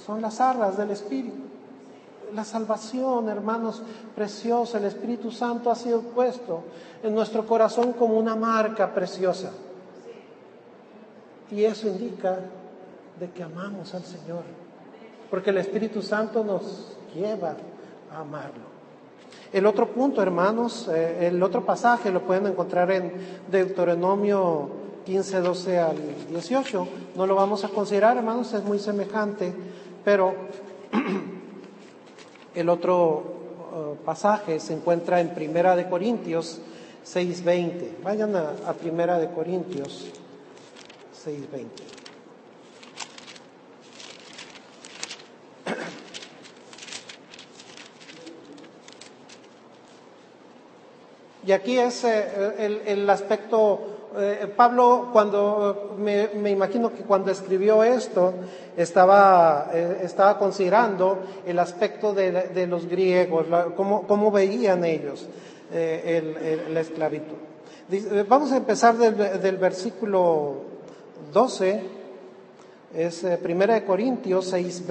son 0.05 0.21
las 0.21 0.39
arras 0.39 0.77
del 0.77 0.91
Espíritu. 0.91 1.52
La 2.35 2.45
salvación, 2.45 3.29
hermanos, 3.29 3.83
preciosa, 4.14 4.79
el 4.79 4.85
Espíritu 4.85 5.31
Santo 5.31 5.71
ha 5.71 5.75
sido 5.75 6.01
puesto 6.01 6.62
en 7.03 7.14
nuestro 7.14 7.47
corazón 7.47 7.92
como 7.92 8.18
una 8.18 8.35
marca 8.35 8.95
preciosa. 8.95 9.51
Y 11.51 11.64
eso 11.64 11.88
indica 11.88 12.38
de 13.21 13.31
que 13.31 13.42
amamos 13.42 13.95
al 13.95 14.05
Señor, 14.05 14.42
porque 15.31 15.51
el 15.51 15.59
Espíritu 15.59 16.01
Santo 16.01 16.42
nos 16.42 16.97
lleva 17.14 17.55
a 18.11 18.21
amarlo. 18.21 18.73
El 19.53 19.66
otro 19.66 19.88
punto, 19.88 20.23
hermanos, 20.23 20.88
eh, 20.88 21.29
el 21.29 21.42
otro 21.42 21.64
pasaje 21.64 22.11
lo 22.11 22.23
pueden 22.23 22.47
encontrar 22.47 22.90
en 22.90 23.12
Deuteronomio 23.51 24.71
15, 25.05 25.40
12 25.40 25.79
al 25.79 25.97
18. 26.31 26.88
No 27.16 27.27
lo 27.27 27.35
vamos 27.35 27.64
a 27.64 27.68
considerar, 27.68 28.16
hermanos, 28.16 28.55
es 28.55 28.64
muy 28.64 28.79
semejante, 28.79 29.53
pero 30.05 30.35
el 32.55 32.69
otro 32.69 33.23
eh, 33.75 33.95
pasaje 34.05 34.61
se 34.61 34.75
encuentra 34.75 35.21
en 35.21 35.31
Primera 35.31 35.77
de 35.77 35.88
Corintios 35.88 36.61
6:20. 37.05 38.03
Vayan 38.03 38.37
a, 38.37 38.73
Primera 38.75 39.19
de 39.19 39.31
Corintios 39.31 40.09
6:20. 41.25 41.67
Y 51.45 51.51
aquí 51.51 51.77
es 51.77 52.05
eh, 52.05 52.85
el, 52.87 53.11
aspecto, 53.11 54.02
eh, 54.18 54.53
Pablo 54.55 55.11
cuando, 55.12 55.94
me, 55.98 56.51
imagino 56.51 56.92
que 56.92 57.03
cuando 57.03 57.31
escribió 57.31 57.83
esto, 57.83 58.35
estaba, 58.77 59.70
eh, 59.72 60.01
estaba 60.03 60.38
considerando 60.38 61.18
el 61.46 61.59
aspecto 61.59 62.12
de, 62.12 62.66
los 62.66 62.87
griegos, 62.87 63.46
cómo, 63.77 64.31
veían 64.31 64.85
ellos 64.85 65.27
la 65.72 66.81
esclavitud. 66.81 67.37
Vamos 68.29 68.53
a 68.53 68.57
empezar 68.59 68.96
del, 68.96 69.40
del 69.40 69.57
versículo 69.57 70.57
12, 71.33 71.83
es 72.94 73.27
Primera 73.42 73.75
de 73.75 73.85
Corintios 73.85 74.46
6, 74.48 74.87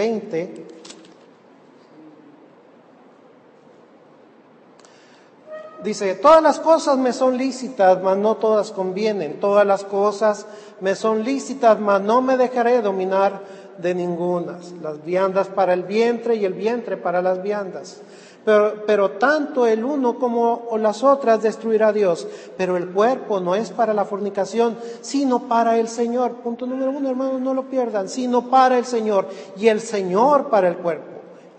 Dice, 5.84 6.13
todas 6.13 6.44
las 6.44 6.60
cosas 6.60 6.98
me 6.98 7.12
son 7.12 7.38
lícitas, 7.38 8.02
mas 8.04 8.15
no 8.15 8.36
todas 8.36 8.72
convienen. 8.72 9.39
Todas 9.39 9.65
las 9.65 9.84
cosas 9.84 10.46
me 10.80 10.94
son 10.96 11.24
lícitas, 11.24 11.80
mas 11.80 12.02
no 12.02 12.22
me 12.22 12.38
dejaré 12.38 12.82
dominar 12.82 13.41
de 13.80 13.96
ninguna. 13.96 14.60
Las 14.82 15.04
viandas 15.04 15.48
para 15.48 15.74
el 15.74 15.84
vientre 15.84 16.36
y 16.36 16.46
el 16.46 16.54
vientre 16.54 16.98
para 16.98 17.24
las 17.24 17.41
viandas. 17.41 18.02
Pero, 18.44 19.12
tanto 19.12 19.67
el 19.67 19.84
uno 19.84 20.17
como 20.17 20.67
las 20.80 21.04
otras 21.04 21.41
destruirá 21.41 21.91
Dios. 21.91 22.28
Pero 22.58 22.78
el 22.78 22.89
cuerpo 22.89 23.39
no 23.39 23.56
es 23.56 23.72
para 23.72 23.94
la 23.94 24.06
fornicación, 24.06 24.78
sino 25.02 25.48
para 25.48 25.78
el 25.78 25.88
Señor. 25.88 26.34
Punto 26.44 26.67
número 26.67 26.91
uno, 26.91 27.10
hermanos, 27.10 27.41
no 27.41 27.56
lo 27.56 27.70
pierdan, 27.70 28.08
sino 28.08 28.50
para 28.50 28.78
el 28.78 28.86
Señor. 28.86 29.28
Y 29.58 29.67
el 29.67 29.82
Señor 29.82 30.50
para 30.50 30.67
el 30.67 30.78
cuerpo 30.78 31.11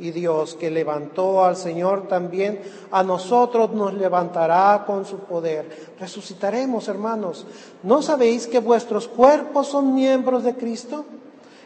y 0.03 0.11
Dios 0.11 0.57
que 0.57 0.69
levantó 0.69 1.45
al 1.45 1.57
Señor 1.57 2.09
también, 2.09 2.61
a 2.91 3.05
nosotros 3.05 3.71
nos 3.71 3.95
levantará 3.95 4.83
con 4.85 5.07
su 5.07 5.19
poder. 5.19 5.95
Resucitaremos, 6.01 6.89
hermanos. 6.89 7.47
¿No 7.85 8.03
sabéis 8.03 8.49
que 8.49 8.59
vuestros 8.59 9.07
cuerpos 9.07 9.69
son 9.69 9.95
miembros 9.95 10.43
de 10.43 10.57
Cristo? 10.57 11.05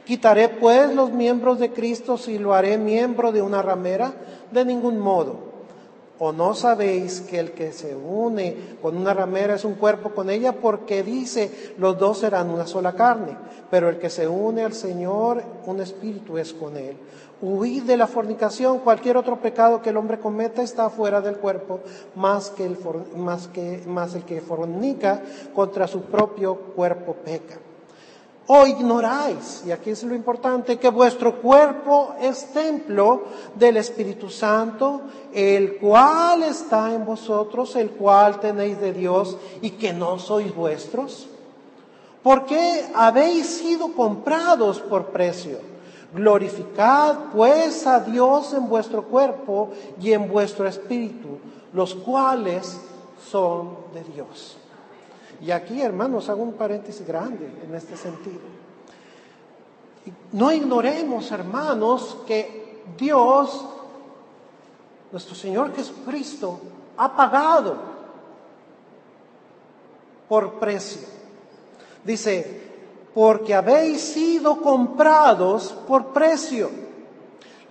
¿Quitaré 0.04 0.50
pues 0.50 0.94
los 0.94 1.12
miembros 1.12 1.58
de 1.58 1.72
Cristo 1.72 2.18
si 2.18 2.38
lo 2.38 2.52
haré 2.52 2.76
miembro 2.76 3.32
de 3.32 3.40
una 3.40 3.62
ramera? 3.62 4.12
De 4.52 4.66
ningún 4.66 4.98
modo. 4.98 5.56
¿O 6.18 6.32
no 6.32 6.54
sabéis 6.54 7.20
que 7.20 7.38
el 7.38 7.52
que 7.52 7.72
se 7.72 7.94
une 7.94 8.76
con 8.80 8.96
una 8.96 9.12
ramera 9.12 9.54
es 9.54 9.64
un 9.64 9.74
cuerpo 9.74 10.10
con 10.10 10.30
ella? 10.30 10.52
Porque 10.52 11.02
dice, 11.02 11.74
los 11.78 11.98
dos 11.98 12.18
serán 12.18 12.48
una 12.48 12.66
sola 12.66 12.92
carne. 12.94 13.36
Pero 13.70 13.88
el 13.90 13.98
que 13.98 14.08
se 14.08 14.26
une 14.26 14.64
al 14.64 14.72
Señor, 14.72 15.42
un 15.66 15.80
espíritu 15.80 16.38
es 16.38 16.54
con 16.54 16.76
él. 16.76 16.96
Huid 17.40 17.82
de 17.82 17.96
la 17.96 18.06
fornicación. 18.06 18.78
Cualquier 18.78 19.16
otro 19.16 19.40
pecado 19.40 19.82
que 19.82 19.90
el 19.90 19.96
hombre 19.96 20.18
cometa 20.18 20.62
está 20.62 20.88
fuera 20.90 21.20
del 21.20 21.36
cuerpo, 21.36 21.80
más 22.14 22.50
que 22.50 22.64
el, 22.64 22.78
más 23.16 23.48
que, 23.48 23.82
más 23.86 24.14
el 24.14 24.24
que 24.24 24.40
fornica 24.40 25.22
contra 25.54 25.86
su 25.86 26.02
propio 26.02 26.54
cuerpo 26.54 27.14
peca. 27.14 27.58
O 28.48 28.66
ignoráis, 28.66 29.64
y 29.66 29.72
aquí 29.72 29.90
es 29.90 30.04
lo 30.04 30.14
importante, 30.14 30.78
que 30.78 30.88
vuestro 30.88 31.42
cuerpo 31.42 32.14
es 32.20 32.52
templo 32.52 33.24
del 33.56 33.76
Espíritu 33.76 34.30
Santo, 34.30 35.00
el 35.34 35.78
cual 35.78 36.44
está 36.44 36.94
en 36.94 37.04
vosotros, 37.04 37.74
el 37.74 37.90
cual 37.90 38.38
tenéis 38.38 38.80
de 38.80 38.92
Dios 38.92 39.36
y 39.62 39.70
que 39.70 39.92
no 39.92 40.18
sois 40.20 40.54
vuestros 40.54 41.28
porque 42.26 42.84
habéis 42.96 43.46
sido 43.46 43.92
comprados 43.92 44.80
por 44.80 45.12
precio. 45.12 45.75
Glorificad 46.16 47.16
pues 47.34 47.86
a 47.86 48.00
Dios 48.00 48.54
en 48.54 48.68
vuestro 48.68 49.04
cuerpo 49.04 49.70
y 50.00 50.12
en 50.12 50.28
vuestro 50.28 50.66
espíritu, 50.66 51.38
los 51.74 51.94
cuales 51.94 52.80
son 53.30 53.76
de 53.92 54.02
Dios. 54.02 54.56
Y 55.42 55.50
aquí, 55.50 55.82
hermanos, 55.82 56.30
hago 56.30 56.42
un 56.42 56.54
paréntesis 56.54 57.06
grande 57.06 57.50
en 57.62 57.74
este 57.74 57.96
sentido. 57.96 58.40
No 60.32 60.50
ignoremos, 60.50 61.30
hermanos, 61.30 62.16
que 62.26 62.82
Dios, 62.96 63.66
nuestro 65.12 65.34
Señor 65.34 65.74
Jesucristo, 65.74 66.58
ha 66.96 67.14
pagado 67.14 67.76
por 70.28 70.54
precio. 70.54 71.06
Dice, 72.04 72.65
porque 73.16 73.54
habéis 73.54 74.02
sido 74.12 74.60
comprados 74.60 75.72
por 75.88 76.12
precio. 76.12 76.68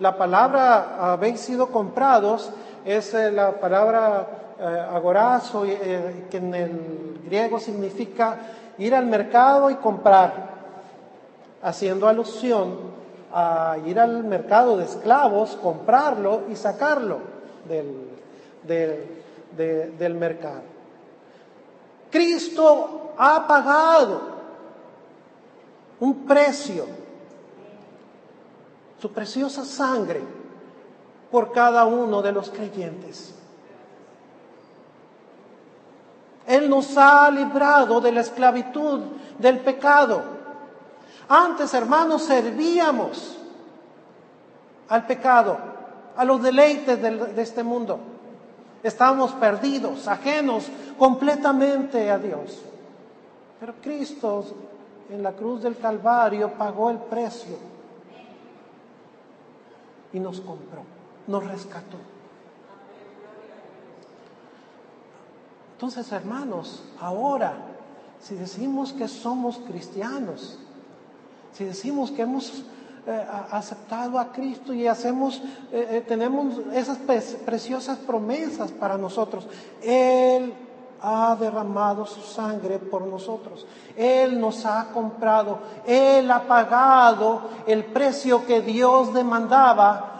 La 0.00 0.18
palabra 0.18 1.12
habéis 1.12 1.38
sido 1.38 1.68
comprados 1.68 2.50
es 2.84 3.14
eh, 3.14 3.30
la 3.30 3.52
palabra 3.52 4.26
eh, 4.58 4.64
agorazo, 4.64 5.64
eh, 5.64 6.26
que 6.28 6.38
en 6.38 6.52
el 6.52 7.20
griego 7.24 7.60
significa 7.60 8.38
ir 8.78 8.92
al 8.92 9.06
mercado 9.06 9.70
y 9.70 9.76
comprar, 9.76 10.32
haciendo 11.62 12.08
alusión 12.08 12.78
a 13.32 13.76
ir 13.86 14.00
al 14.00 14.24
mercado 14.24 14.76
de 14.76 14.84
esclavos, 14.86 15.56
comprarlo 15.62 16.42
y 16.50 16.56
sacarlo 16.56 17.18
del, 17.68 18.10
del 19.96 20.14
mercado. 20.16 20.62
Cristo 22.10 23.12
ha 23.16 23.46
pagado 23.46 24.35
un 26.00 26.26
precio, 26.26 26.86
su 29.00 29.12
preciosa 29.12 29.64
sangre, 29.64 30.22
por 31.30 31.52
cada 31.52 31.84
uno 31.86 32.22
de 32.22 32.32
los 32.32 32.50
creyentes. 32.50 33.34
Él 36.46 36.70
nos 36.70 36.96
ha 36.96 37.30
librado 37.30 38.00
de 38.00 38.12
la 38.12 38.20
esclavitud 38.20 39.00
del 39.38 39.58
pecado. 39.58 40.22
Antes, 41.28 41.74
hermanos, 41.74 42.22
servíamos 42.22 43.36
al 44.88 45.06
pecado, 45.06 45.58
a 46.16 46.24
los 46.24 46.40
deleites 46.40 47.02
de 47.02 47.42
este 47.42 47.64
mundo. 47.64 47.98
Estábamos 48.82 49.32
perdidos, 49.32 50.06
ajenos 50.06 50.68
completamente 50.96 52.10
a 52.10 52.18
Dios. 52.18 52.62
Pero 53.58 53.74
Cristo 53.82 54.44
en 55.10 55.22
la 55.22 55.32
cruz 55.32 55.62
del 55.62 55.76
Calvario 55.76 56.52
pagó 56.54 56.90
el 56.90 56.98
precio 56.98 57.56
y 60.12 60.20
nos 60.20 60.40
compró, 60.40 60.82
nos 61.26 61.46
rescató. 61.46 61.96
Entonces, 65.74 66.10
hermanos, 66.10 66.82
ahora, 67.00 67.54
si 68.20 68.34
decimos 68.34 68.92
que 68.92 69.08
somos 69.08 69.58
cristianos, 69.58 70.58
si 71.52 71.64
decimos 71.64 72.10
que 72.10 72.22
hemos 72.22 72.64
eh, 73.06 73.26
aceptado 73.50 74.18
a 74.18 74.32
Cristo 74.32 74.72
y 74.72 74.86
hacemos, 74.86 75.42
eh, 75.70 75.86
eh, 75.90 76.04
tenemos 76.08 76.60
esas 76.72 76.98
preciosas 77.44 77.98
promesas 77.98 78.72
para 78.72 78.96
nosotros. 78.98 79.46
Él 79.82 80.52
ha 81.02 81.36
derramado 81.36 82.06
su 82.06 82.20
sangre 82.20 82.78
por 82.78 83.02
nosotros. 83.02 83.66
Él 83.96 84.40
nos 84.40 84.64
ha 84.66 84.88
comprado. 84.92 85.58
Él 85.86 86.30
ha 86.30 86.42
pagado 86.46 87.42
el 87.66 87.84
precio 87.84 88.46
que 88.46 88.60
Dios 88.60 89.12
demandaba 89.12 90.12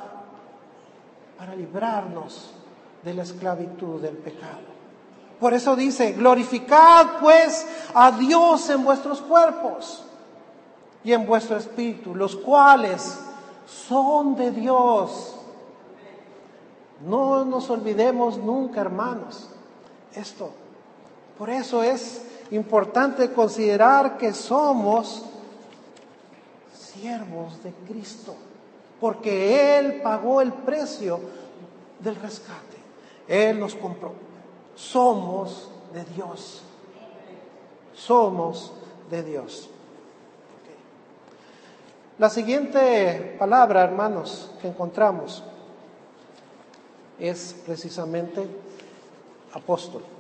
para 1.38 1.54
librarnos 1.54 2.50
de 3.02 3.14
la 3.14 3.22
esclavitud 3.22 4.00
del 4.00 4.16
pecado. 4.16 4.76
Por 5.38 5.52
eso 5.52 5.76
dice, 5.76 6.12
glorificad 6.12 7.18
pues 7.20 7.66
a 7.94 8.10
Dios 8.12 8.70
en 8.70 8.84
vuestros 8.84 9.20
cuerpos 9.20 10.04
y 11.04 11.12
en 11.12 11.26
vuestro 11.26 11.56
espíritu, 11.56 12.14
los 12.14 12.36
cuales 12.36 13.20
son 13.66 14.34
de 14.34 14.50
Dios. 14.50 15.36
No 17.06 17.44
nos 17.44 17.68
olvidemos 17.68 18.38
nunca, 18.38 18.80
hermanos, 18.80 19.50
esto. 20.14 20.50
Por 21.38 21.51
eso 21.51 21.83
es 21.83 22.22
importante 22.51 23.33
considerar 23.33 24.16
que 24.16 24.33
somos 24.33 25.25
siervos 26.72 27.62
de 27.62 27.72
Cristo, 27.87 28.35
porque 29.01 29.79
Él 29.79 30.01
pagó 30.03 30.40
el 30.40 30.53
precio 30.53 31.20
del 32.01 32.16
rescate. 32.16 32.77
Él 33.29 33.59
nos 33.59 33.75
compró. 33.75 34.12
Somos 34.75 35.70
de 35.92 36.05
Dios. 36.05 36.62
Somos 37.94 38.72
de 39.11 39.22
Dios. 39.22 39.68
La 42.18 42.31
siguiente 42.31 43.37
palabra, 43.38 43.83
hermanos, 43.85 44.51
que 44.62 44.68
encontramos 44.68 45.42
es 47.18 47.55
precisamente 47.66 48.46
apóstol. 49.53 50.15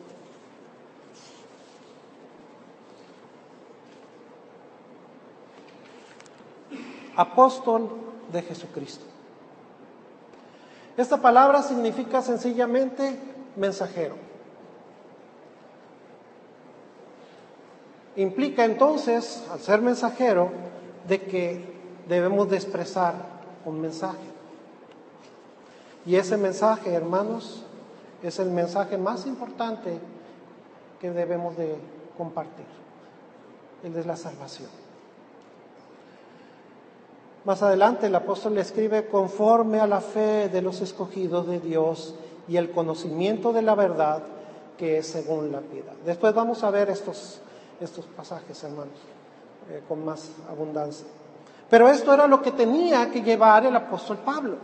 Apóstol 7.16 7.88
de 8.32 8.42
Jesucristo. 8.42 9.04
Esta 10.96 11.20
palabra 11.20 11.62
significa 11.62 12.22
sencillamente 12.22 13.18
mensajero. 13.56 14.14
Implica 18.16 18.64
entonces, 18.64 19.44
al 19.52 19.60
ser 19.60 19.82
mensajero, 19.82 20.50
de 21.06 21.22
que 21.22 21.76
debemos 22.08 22.48
de 22.48 22.56
expresar 22.56 23.14
un 23.64 23.80
mensaje. 23.80 24.36
Y 26.06 26.16
ese 26.16 26.36
mensaje, 26.36 26.92
hermanos, 26.92 27.62
es 28.22 28.38
el 28.38 28.50
mensaje 28.50 28.96
más 28.96 29.26
importante 29.26 29.98
que 31.00 31.10
debemos 31.10 31.56
de 31.56 31.76
compartir, 32.16 32.66
el 33.84 33.92
de 33.92 34.04
la 34.04 34.16
salvación. 34.16 34.85
Más 37.46 37.62
adelante 37.62 38.08
el 38.08 38.14
apóstol 38.16 38.56
le 38.56 38.62
escribe 38.62 39.06
conforme 39.06 39.78
a 39.78 39.86
la 39.86 40.00
fe 40.00 40.48
de 40.48 40.60
los 40.60 40.80
escogidos 40.80 41.46
de 41.46 41.60
Dios 41.60 42.16
y 42.48 42.56
el 42.56 42.72
conocimiento 42.72 43.52
de 43.52 43.62
la 43.62 43.76
verdad 43.76 44.24
que 44.76 44.98
es 44.98 45.06
según 45.06 45.52
la 45.52 45.60
piedad. 45.60 45.92
Después 46.04 46.34
vamos 46.34 46.64
a 46.64 46.70
ver 46.70 46.90
estos, 46.90 47.38
estos 47.80 48.04
pasajes, 48.04 48.64
hermanos, 48.64 48.98
eh, 49.70 49.80
con 49.86 50.04
más 50.04 50.32
abundancia. 50.50 51.06
Pero 51.70 51.88
esto 51.88 52.12
era 52.12 52.26
lo 52.26 52.42
que 52.42 52.50
tenía 52.50 53.12
que 53.12 53.22
llevar 53.22 53.64
el 53.64 53.76
apóstol 53.76 54.18
Pablo. 54.24 54.56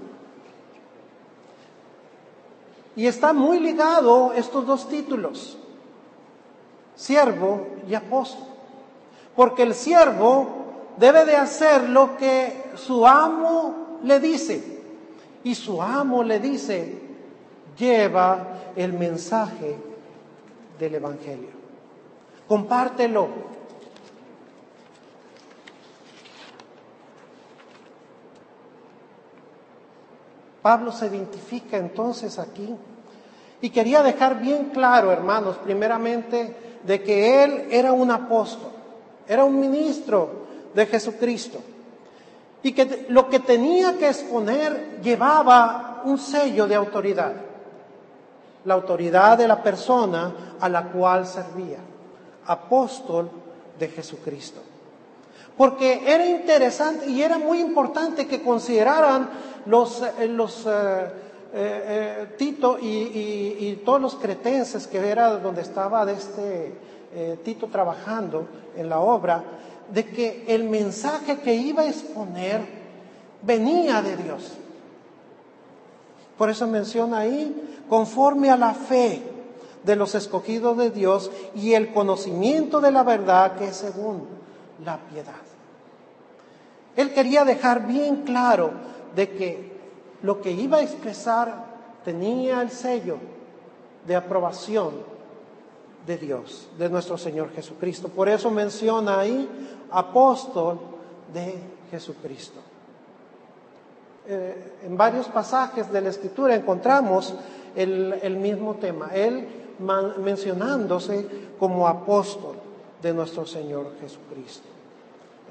Y 2.97 3.07
está 3.07 3.33
muy 3.33 3.61
ligado 3.61 4.33
estos 4.33 4.66
dos 4.66 4.88
títulos, 4.88 5.57
siervo 6.97 7.64
y 7.88 7.95
apóstol. 7.95 8.49
Porque 9.37 9.62
el 9.62 9.73
siervo 9.73 10.62
debe 10.96 11.24
de 11.24 11.37
hacer 11.37 11.88
lo 11.88 12.16
que 12.16 12.72
su 12.76 13.07
amo 13.07 13.98
le 14.02 14.20
dice. 14.20 14.81
Y 15.44 15.55
su 15.55 15.83
amo 15.83 16.22
le 16.22 16.38
dice, 16.38 17.00
lleva 17.76 18.72
el 18.76 18.92
mensaje 18.92 19.76
del 20.78 20.94
Evangelio. 20.94 21.50
Compártelo, 22.46 23.52
Pablo 30.62 30.92
se 30.92 31.07
identifica 31.07 31.76
entonces 31.76 32.38
aquí 32.38 32.76
y 33.61 33.70
quería 33.70 34.02
dejar 34.02 34.40
bien 34.40 34.66
claro, 34.66 35.11
hermanos, 35.11 35.57
primeramente, 35.57 36.78
de 36.85 37.02
que 37.02 37.42
él 37.42 37.66
era 37.70 37.92
un 37.92 38.11
apóstol, 38.11 38.70
era 39.26 39.44
un 39.44 39.59
ministro 39.59 40.41
de 40.74 40.87
Jesucristo. 40.87 41.61
Y 42.62 42.72
que 42.72 43.06
lo 43.08 43.28
que 43.28 43.40
tenía 43.40 43.98
que 43.98 44.08
exponer 44.08 45.00
llevaba 45.02 46.02
un 46.04 46.18
sello 46.18 46.66
de 46.66 46.74
autoridad, 46.74 47.32
la 48.64 48.74
autoridad 48.74 49.38
de 49.38 49.48
la 49.48 49.62
persona 49.62 50.56
a 50.61 50.68
la 50.68 50.85
cual 50.85 51.26
servía, 51.26 51.78
apóstol 52.46 53.30
de 53.78 53.88
Jesucristo. 53.88 54.61
Porque 55.56 56.02
era 56.06 56.24
interesante 56.26 57.06
y 57.06 57.22
era 57.22 57.38
muy 57.38 57.58
importante 57.58 58.26
que 58.26 58.42
consideraran 58.42 59.28
los, 59.66 60.02
eh, 60.02 60.28
los 60.28 60.66
eh, 60.66 61.12
eh, 61.54 62.35
Tito 62.38 62.78
y, 62.80 63.82
todos 63.85 64.00
los 64.00 64.14
cretenses 64.14 64.87
que 64.87 64.98
era 64.98 65.37
donde 65.38 65.62
estaba 65.62 66.11
este 66.11 66.74
Tito 67.44 67.66
trabajando 67.66 68.46
en 68.74 68.88
la 68.88 69.00
obra, 69.00 69.44
de 69.90 70.07
que 70.07 70.45
el 70.49 70.64
mensaje 70.64 71.38
que 71.38 71.55
iba 71.55 71.83
a 71.83 71.88
exponer 71.88 72.61
venía 73.42 74.03
de 74.03 74.16
Dios. 74.16 74.53
Por 76.38 76.51
eso 76.51 76.66
menciona 76.66 77.18
ahí, 77.18 77.85
conforme 77.88 78.51
a 78.51 78.57
la 78.57 78.75
fe 78.75 79.23
de 79.85 79.97
los 79.97 80.14
escogidos 80.14 80.77
de 80.77 80.90
Dios 80.90 81.31
y 81.55 81.75
el 81.75 81.92
conocimiento 81.92 82.81
de 82.81 82.90
la 82.90 83.03
verdad 83.03 83.57
que 83.57 83.68
es 83.68 83.77
según 83.77 84.27
la 84.85 84.99
piedad. 84.99 85.33
Él 86.97 87.12
quería 87.12 87.45
dejar 87.45 87.87
bien 87.87 88.23
claro 88.23 88.71
de 89.14 89.31
que 89.31 89.73
lo 90.23 90.40
que 90.40 90.53
iba 90.53 90.79
a 90.79 90.83
expresar 90.83 91.64
tenía 92.05 92.62
el 92.62 92.71
sello 92.71 93.18
de 94.07 94.16
aprobación 94.16 95.12
de 96.07 96.19
Dios, 96.19 96.69
de 96.79 96.88
nuestro 96.88 97.17
Señor 97.17 97.51
Jesucristo. 97.53 98.09
Por 98.09 98.29
eso 98.29 98.51
menciona 98.51 99.21
ahí 99.21 99.49
apóstol 99.91 100.79
de 101.33 101.55
Jesucristo. 101.91 102.61
Eh, 104.27 104.75
en 104.85 104.97
varios 104.97 105.27
pasajes 105.27 105.93
de 105.93 106.01
la 106.01 106.11
Escritura 106.11 106.55
encontramos 106.55 107.35
el, 107.75 108.37
mismo 108.37 108.75
tema, 108.75 109.11
él 109.15 109.49
mencionándose 110.19 111.27
como 111.59 111.88
apóstol 111.88 112.57
de 113.01 113.12
nuestro 113.12 113.47
Señor 113.47 113.93
Jesucristo. 114.01 114.69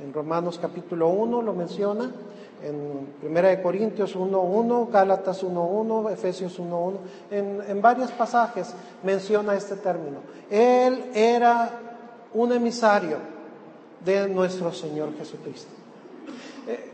En 0.02 0.14
Romanos 0.14 0.58
capítulo 0.62 1.10
1 1.10 1.42
lo 1.42 1.54
menciona, 1.54 2.12
en 2.64 3.14
Primera 3.20 3.50
de 3.50 3.62
Corintios 3.62 4.16
1.1, 4.16 4.92
Gálatas 4.92 5.44
1.1, 5.44 6.12
Efesios 6.12 6.60
1.1, 6.60 6.94
en, 7.32 7.62
en 7.68 7.82
varios 7.82 8.12
pasajes 8.12 8.74
menciona 9.04 9.56
este 9.56 9.76
término. 9.76 10.20
Él 10.50 11.12
era 11.14 11.70
un 12.34 12.52
emisario 12.52 13.18
de 14.04 14.28
nuestro 14.28 14.72
Señor 14.72 15.16
Jesucristo. 15.18 15.72
Eh, 16.68 16.92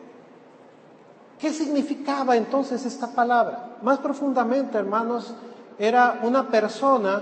¿Qué 1.39 1.51
significaba 1.51 2.35
entonces 2.35 2.85
esta 2.85 3.07
palabra? 3.07 3.77
Más 3.81 3.99
profundamente, 3.99 4.77
hermanos, 4.77 5.33
era 5.77 6.19
una 6.23 6.47
persona 6.49 7.21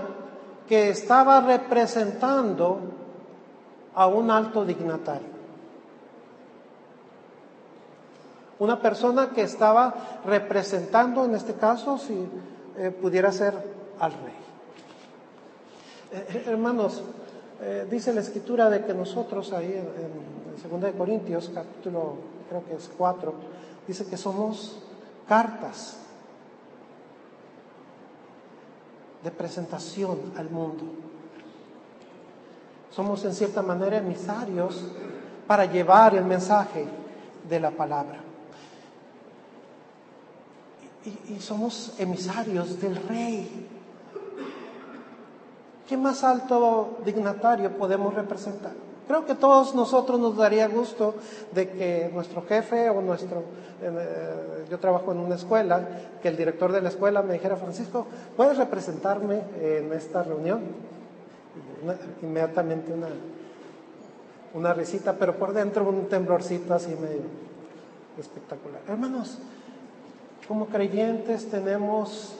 que 0.66 0.88
estaba 0.88 1.40
representando 1.40 2.80
a 3.94 4.06
un 4.06 4.30
alto 4.30 4.64
dignatario. 4.64 5.35
Una 8.58 8.80
persona 8.80 9.30
que 9.30 9.42
estaba 9.42 10.20
representando, 10.24 11.24
en 11.24 11.34
este 11.34 11.54
caso, 11.54 11.98
si 11.98 12.26
eh, 12.78 12.90
pudiera 12.90 13.30
ser 13.30 13.54
al 14.00 14.12
rey. 14.12 14.34
Eh, 16.12 16.44
hermanos, 16.46 17.02
eh, 17.60 17.86
dice 17.90 18.14
la 18.14 18.20
escritura 18.20 18.70
de 18.70 18.84
que 18.84 18.94
nosotros 18.94 19.52
ahí 19.52 19.72
en, 19.72 20.70
en 20.70 20.70
2 20.70 20.80
de 20.80 20.92
Corintios, 20.92 21.50
capítulo 21.54 22.16
creo 22.48 22.64
que 22.64 22.74
es 22.74 22.90
4, 22.96 23.34
dice 23.86 24.06
que 24.06 24.16
somos 24.16 24.78
cartas 25.28 25.98
de 29.22 29.30
presentación 29.30 30.32
al 30.36 30.48
mundo. 30.48 30.84
Somos 32.90 33.22
en 33.26 33.34
cierta 33.34 33.60
manera 33.60 33.98
emisarios 33.98 34.82
para 35.46 35.66
llevar 35.66 36.14
el 36.14 36.24
mensaje 36.24 36.86
de 37.46 37.60
la 37.60 37.70
palabra 37.70 38.25
y, 41.06 41.40
somos 41.40 41.94
emisarios 41.98 42.80
del 42.80 42.96
rey. 42.96 43.68
¿Qué 45.88 45.96
más 45.96 46.24
alto 46.24 46.98
dignatario 47.04 47.70
podemos 47.76 48.12
representar? 48.14 48.72
Creo 49.06 49.24
que 49.24 49.36
todos 49.36 49.74
nosotros 49.74 50.18
nos 50.18 50.36
daría 50.36 50.66
gusto 50.66 51.14
de 51.52 51.68
que 51.68 52.10
nuestro 52.12 52.42
jefe 52.42 52.90
o 52.90 53.00
nuestro, 53.00 53.44
eh, 53.80 54.64
yo 54.68 54.80
trabajo 54.80 55.12
en 55.12 55.18
una 55.18 55.36
escuela, 55.36 55.86
que 56.20 56.28
el 56.28 56.36
director 56.36 56.72
de 56.72 56.80
la 56.80 56.88
escuela 56.88 57.22
me 57.22 57.34
dijera, 57.34 57.56
Francisco, 57.56 58.06
¿puedes 58.36 58.58
representarme 58.58 59.42
en 59.60 59.92
esta 59.92 60.22
reunión? 60.24 60.86
inmediatamente 62.22 62.92
una, 62.92 63.08
una 64.54 64.74
risita, 64.74 65.14
pero 65.14 65.36
por 65.36 65.52
dentro 65.52 65.88
un 65.88 66.06
temblorcito 66.06 66.74
así 66.74 66.88
medio 66.88 67.22
espectacular. 68.18 68.80
Hermanos, 68.88 69.38
como 70.46 70.66
creyentes 70.66 71.50
tenemos 71.50 72.34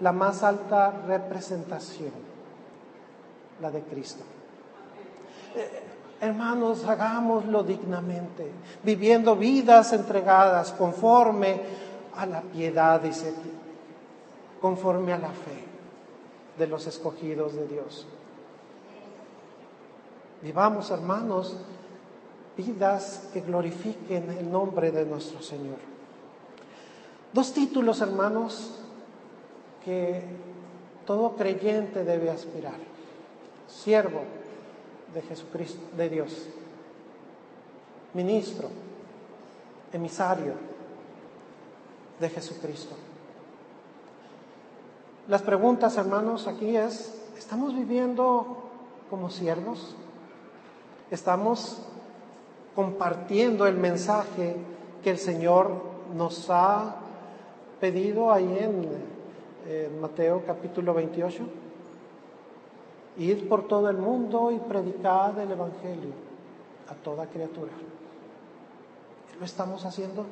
la 0.00 0.12
más 0.12 0.42
alta 0.42 0.90
representación, 1.06 2.12
la 3.60 3.70
de 3.70 3.82
Cristo. 3.82 4.24
Eh, 5.54 5.82
hermanos, 6.20 6.84
hagámoslo 6.84 7.62
dignamente, 7.62 8.50
viviendo 8.82 9.36
vidas 9.36 9.92
entregadas 9.92 10.72
conforme 10.72 11.60
a 12.16 12.26
la 12.26 12.42
piedad, 12.42 13.00
dice, 13.00 13.34
conforme 14.60 15.12
a 15.12 15.18
la 15.18 15.30
fe 15.30 15.64
de 16.58 16.66
los 16.66 16.86
escogidos 16.86 17.54
de 17.54 17.66
Dios. 17.68 18.06
Vivamos, 20.42 20.90
hermanos, 20.90 21.56
vidas 22.56 23.28
que 23.32 23.40
glorifiquen 23.40 24.30
el 24.30 24.50
nombre 24.50 24.90
de 24.90 25.04
nuestro 25.06 25.40
Señor. 25.40 25.93
Dos 27.34 27.52
títulos, 27.52 28.00
hermanos, 28.00 28.70
que 29.84 30.22
todo 31.04 31.34
creyente 31.34 32.04
debe 32.04 32.30
aspirar. 32.30 32.78
Siervo 33.66 34.20
de 35.12 35.20
Jesucristo, 35.20 35.80
de 35.96 36.08
Dios. 36.10 36.46
Ministro, 38.12 38.68
emisario 39.92 40.52
de 42.20 42.30
Jesucristo. 42.30 42.94
Las 45.26 45.42
preguntas, 45.42 45.96
hermanos, 45.96 46.46
aquí 46.46 46.76
es, 46.76 47.20
¿estamos 47.36 47.74
viviendo 47.74 48.58
como 49.10 49.28
siervos? 49.28 49.96
¿Estamos 51.10 51.80
compartiendo 52.76 53.66
el 53.66 53.76
mensaje 53.76 54.54
que 55.02 55.10
el 55.10 55.18
Señor 55.18 55.82
nos 56.14 56.48
ha 56.48 57.00
pedido 57.84 58.32
ahí 58.32 58.58
en, 58.60 60.00
Mateo 60.00 60.42
capítulo 60.46 60.94
28? 60.94 61.42
Ir 63.18 63.46
por 63.46 63.68
todo 63.68 63.90
el 63.90 63.98
mundo 63.98 64.50
y 64.50 64.58
predicar 64.58 65.38
el 65.38 65.50
Evangelio 65.50 66.12
a 66.88 66.94
toda 66.94 67.26
criatura. 67.26 67.72
¿Lo 69.38 69.44
estamos 69.44 69.84
haciendo? 69.84 70.24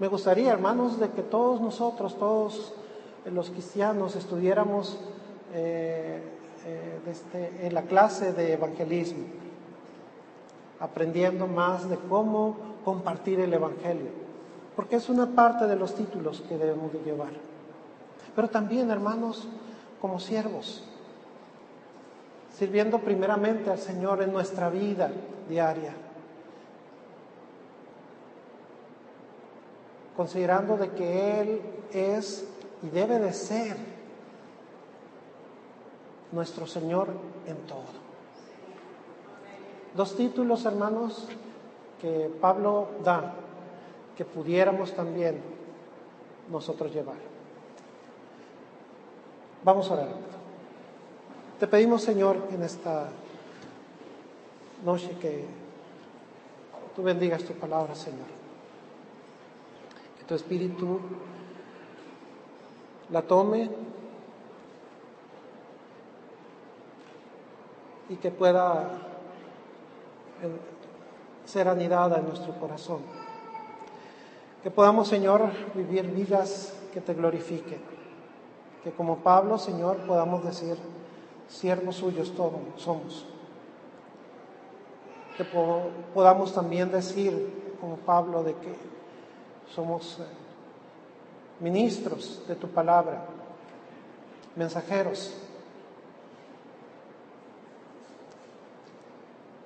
Me 0.00 0.08
gustaría, 0.08 0.50
hermanos, 0.52 0.98
de 0.98 1.10
que 1.10 1.22
todos 1.22 1.60
nosotros, 1.60 2.18
todos 2.18 2.74
los 3.26 3.48
cristianos, 3.50 4.16
estuviéramos 4.16 4.98
eh, 5.54 6.20
eh, 6.66 7.00
este, 7.06 7.64
en 7.64 7.74
la 7.74 7.82
clase 7.82 8.32
de 8.32 8.54
evangelismo, 8.54 9.22
aprendiendo 10.80 11.46
más 11.46 11.88
de 11.88 11.96
cómo 11.96 12.56
compartir 12.84 13.38
el 13.38 13.54
Evangelio 13.54 14.29
porque 14.76 14.96
es 14.96 15.08
una 15.08 15.26
parte 15.26 15.66
de 15.66 15.76
los 15.76 15.94
títulos 15.94 16.42
que 16.48 16.56
debemos 16.56 16.92
de 16.92 17.00
llevar. 17.00 17.32
Pero 18.34 18.48
también, 18.48 18.90
hermanos, 18.90 19.48
como 20.00 20.20
siervos, 20.20 20.84
sirviendo 22.56 22.98
primeramente 22.98 23.70
al 23.70 23.78
Señor 23.78 24.22
en 24.22 24.32
nuestra 24.32 24.70
vida 24.70 25.10
diaria, 25.48 25.92
considerando 30.16 30.76
de 30.76 30.90
que 30.90 31.40
Él 31.40 31.60
es 31.92 32.46
y 32.82 32.88
debe 32.88 33.18
de 33.18 33.32
ser 33.32 33.76
nuestro 36.32 36.66
Señor 36.66 37.08
en 37.46 37.56
todo. 37.66 38.00
Dos 39.94 40.16
títulos, 40.16 40.64
hermanos, 40.64 41.26
que 42.00 42.30
Pablo 42.40 42.88
da 43.02 43.34
que 44.16 44.24
pudiéramos 44.24 44.92
también 44.92 45.40
nosotros 46.50 46.92
llevar. 46.92 47.16
Vamos 49.62 49.90
a 49.90 49.94
orar. 49.94 50.08
Te 51.58 51.66
pedimos, 51.66 52.02
Señor, 52.02 52.48
en 52.50 52.62
esta 52.62 53.10
noche 54.84 55.10
que 55.20 55.44
tú 56.96 57.02
bendigas 57.02 57.44
tu 57.44 57.52
palabra, 57.52 57.94
Señor. 57.94 58.26
Que 60.18 60.24
tu 60.24 60.34
espíritu 60.34 61.00
la 63.10 63.22
tome 63.22 63.70
y 68.08 68.16
que 68.16 68.30
pueda 68.30 68.90
ser 71.44 71.68
anidada 71.68 72.18
en 72.18 72.26
nuestro 72.26 72.58
corazón. 72.58 73.19
Que 74.62 74.70
podamos, 74.70 75.08
Señor, 75.08 75.50
vivir 75.74 76.06
vidas 76.10 76.74
que 76.92 77.00
te 77.00 77.14
glorifiquen. 77.14 77.80
Que 78.84 78.90
como 78.90 79.18
Pablo, 79.18 79.56
Señor, 79.56 79.96
podamos 80.06 80.44
decir, 80.44 80.76
siervos 81.48 81.96
suyos 81.96 82.34
todos 82.34 82.60
somos. 82.76 83.24
Que 85.38 85.44
podamos 85.44 86.52
también 86.52 86.90
decir, 86.90 87.76
como 87.80 87.96
Pablo, 87.96 88.42
de 88.42 88.54
que 88.54 88.74
somos 89.74 90.18
eh, 90.18 90.24
ministros 91.60 92.42
de 92.46 92.54
tu 92.54 92.68
palabra, 92.68 93.24
mensajeros. 94.56 95.34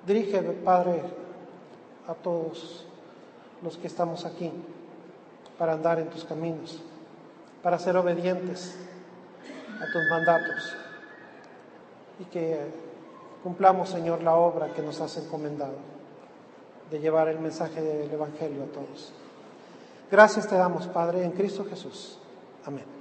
Dirige, 0.07 0.41
Padre, 0.41 1.01
a 2.07 2.13
todos 2.13 2.85
los 3.61 3.75
que 3.77 3.87
estamos 3.87 4.23
aquí 4.23 4.51
para 5.57 5.73
andar 5.73 5.99
en 5.99 6.09
tus 6.09 6.23
caminos, 6.23 6.81
para 7.63 7.79
ser 7.79 7.97
obedientes 7.97 8.75
a 9.81 9.91
tus 9.91 10.09
mandatos 10.09 10.75
y 12.19 12.25
que 12.25 12.59
cumplamos, 13.43 13.89
Señor, 13.89 14.23
la 14.23 14.35
obra 14.35 14.73
que 14.73 14.81
nos 14.81 14.99
has 15.01 15.17
encomendado 15.17 15.75
de 16.89 16.99
llevar 16.99 17.27
el 17.27 17.39
mensaje 17.39 17.81
del 17.81 18.11
Evangelio 18.11 18.63
a 18.63 18.67
todos. 18.67 19.11
Gracias 20.11 20.47
te 20.47 20.55
damos, 20.55 20.87
Padre, 20.87 21.23
en 21.23 21.31
Cristo 21.31 21.65
Jesús. 21.69 22.19
Amén. 22.65 22.94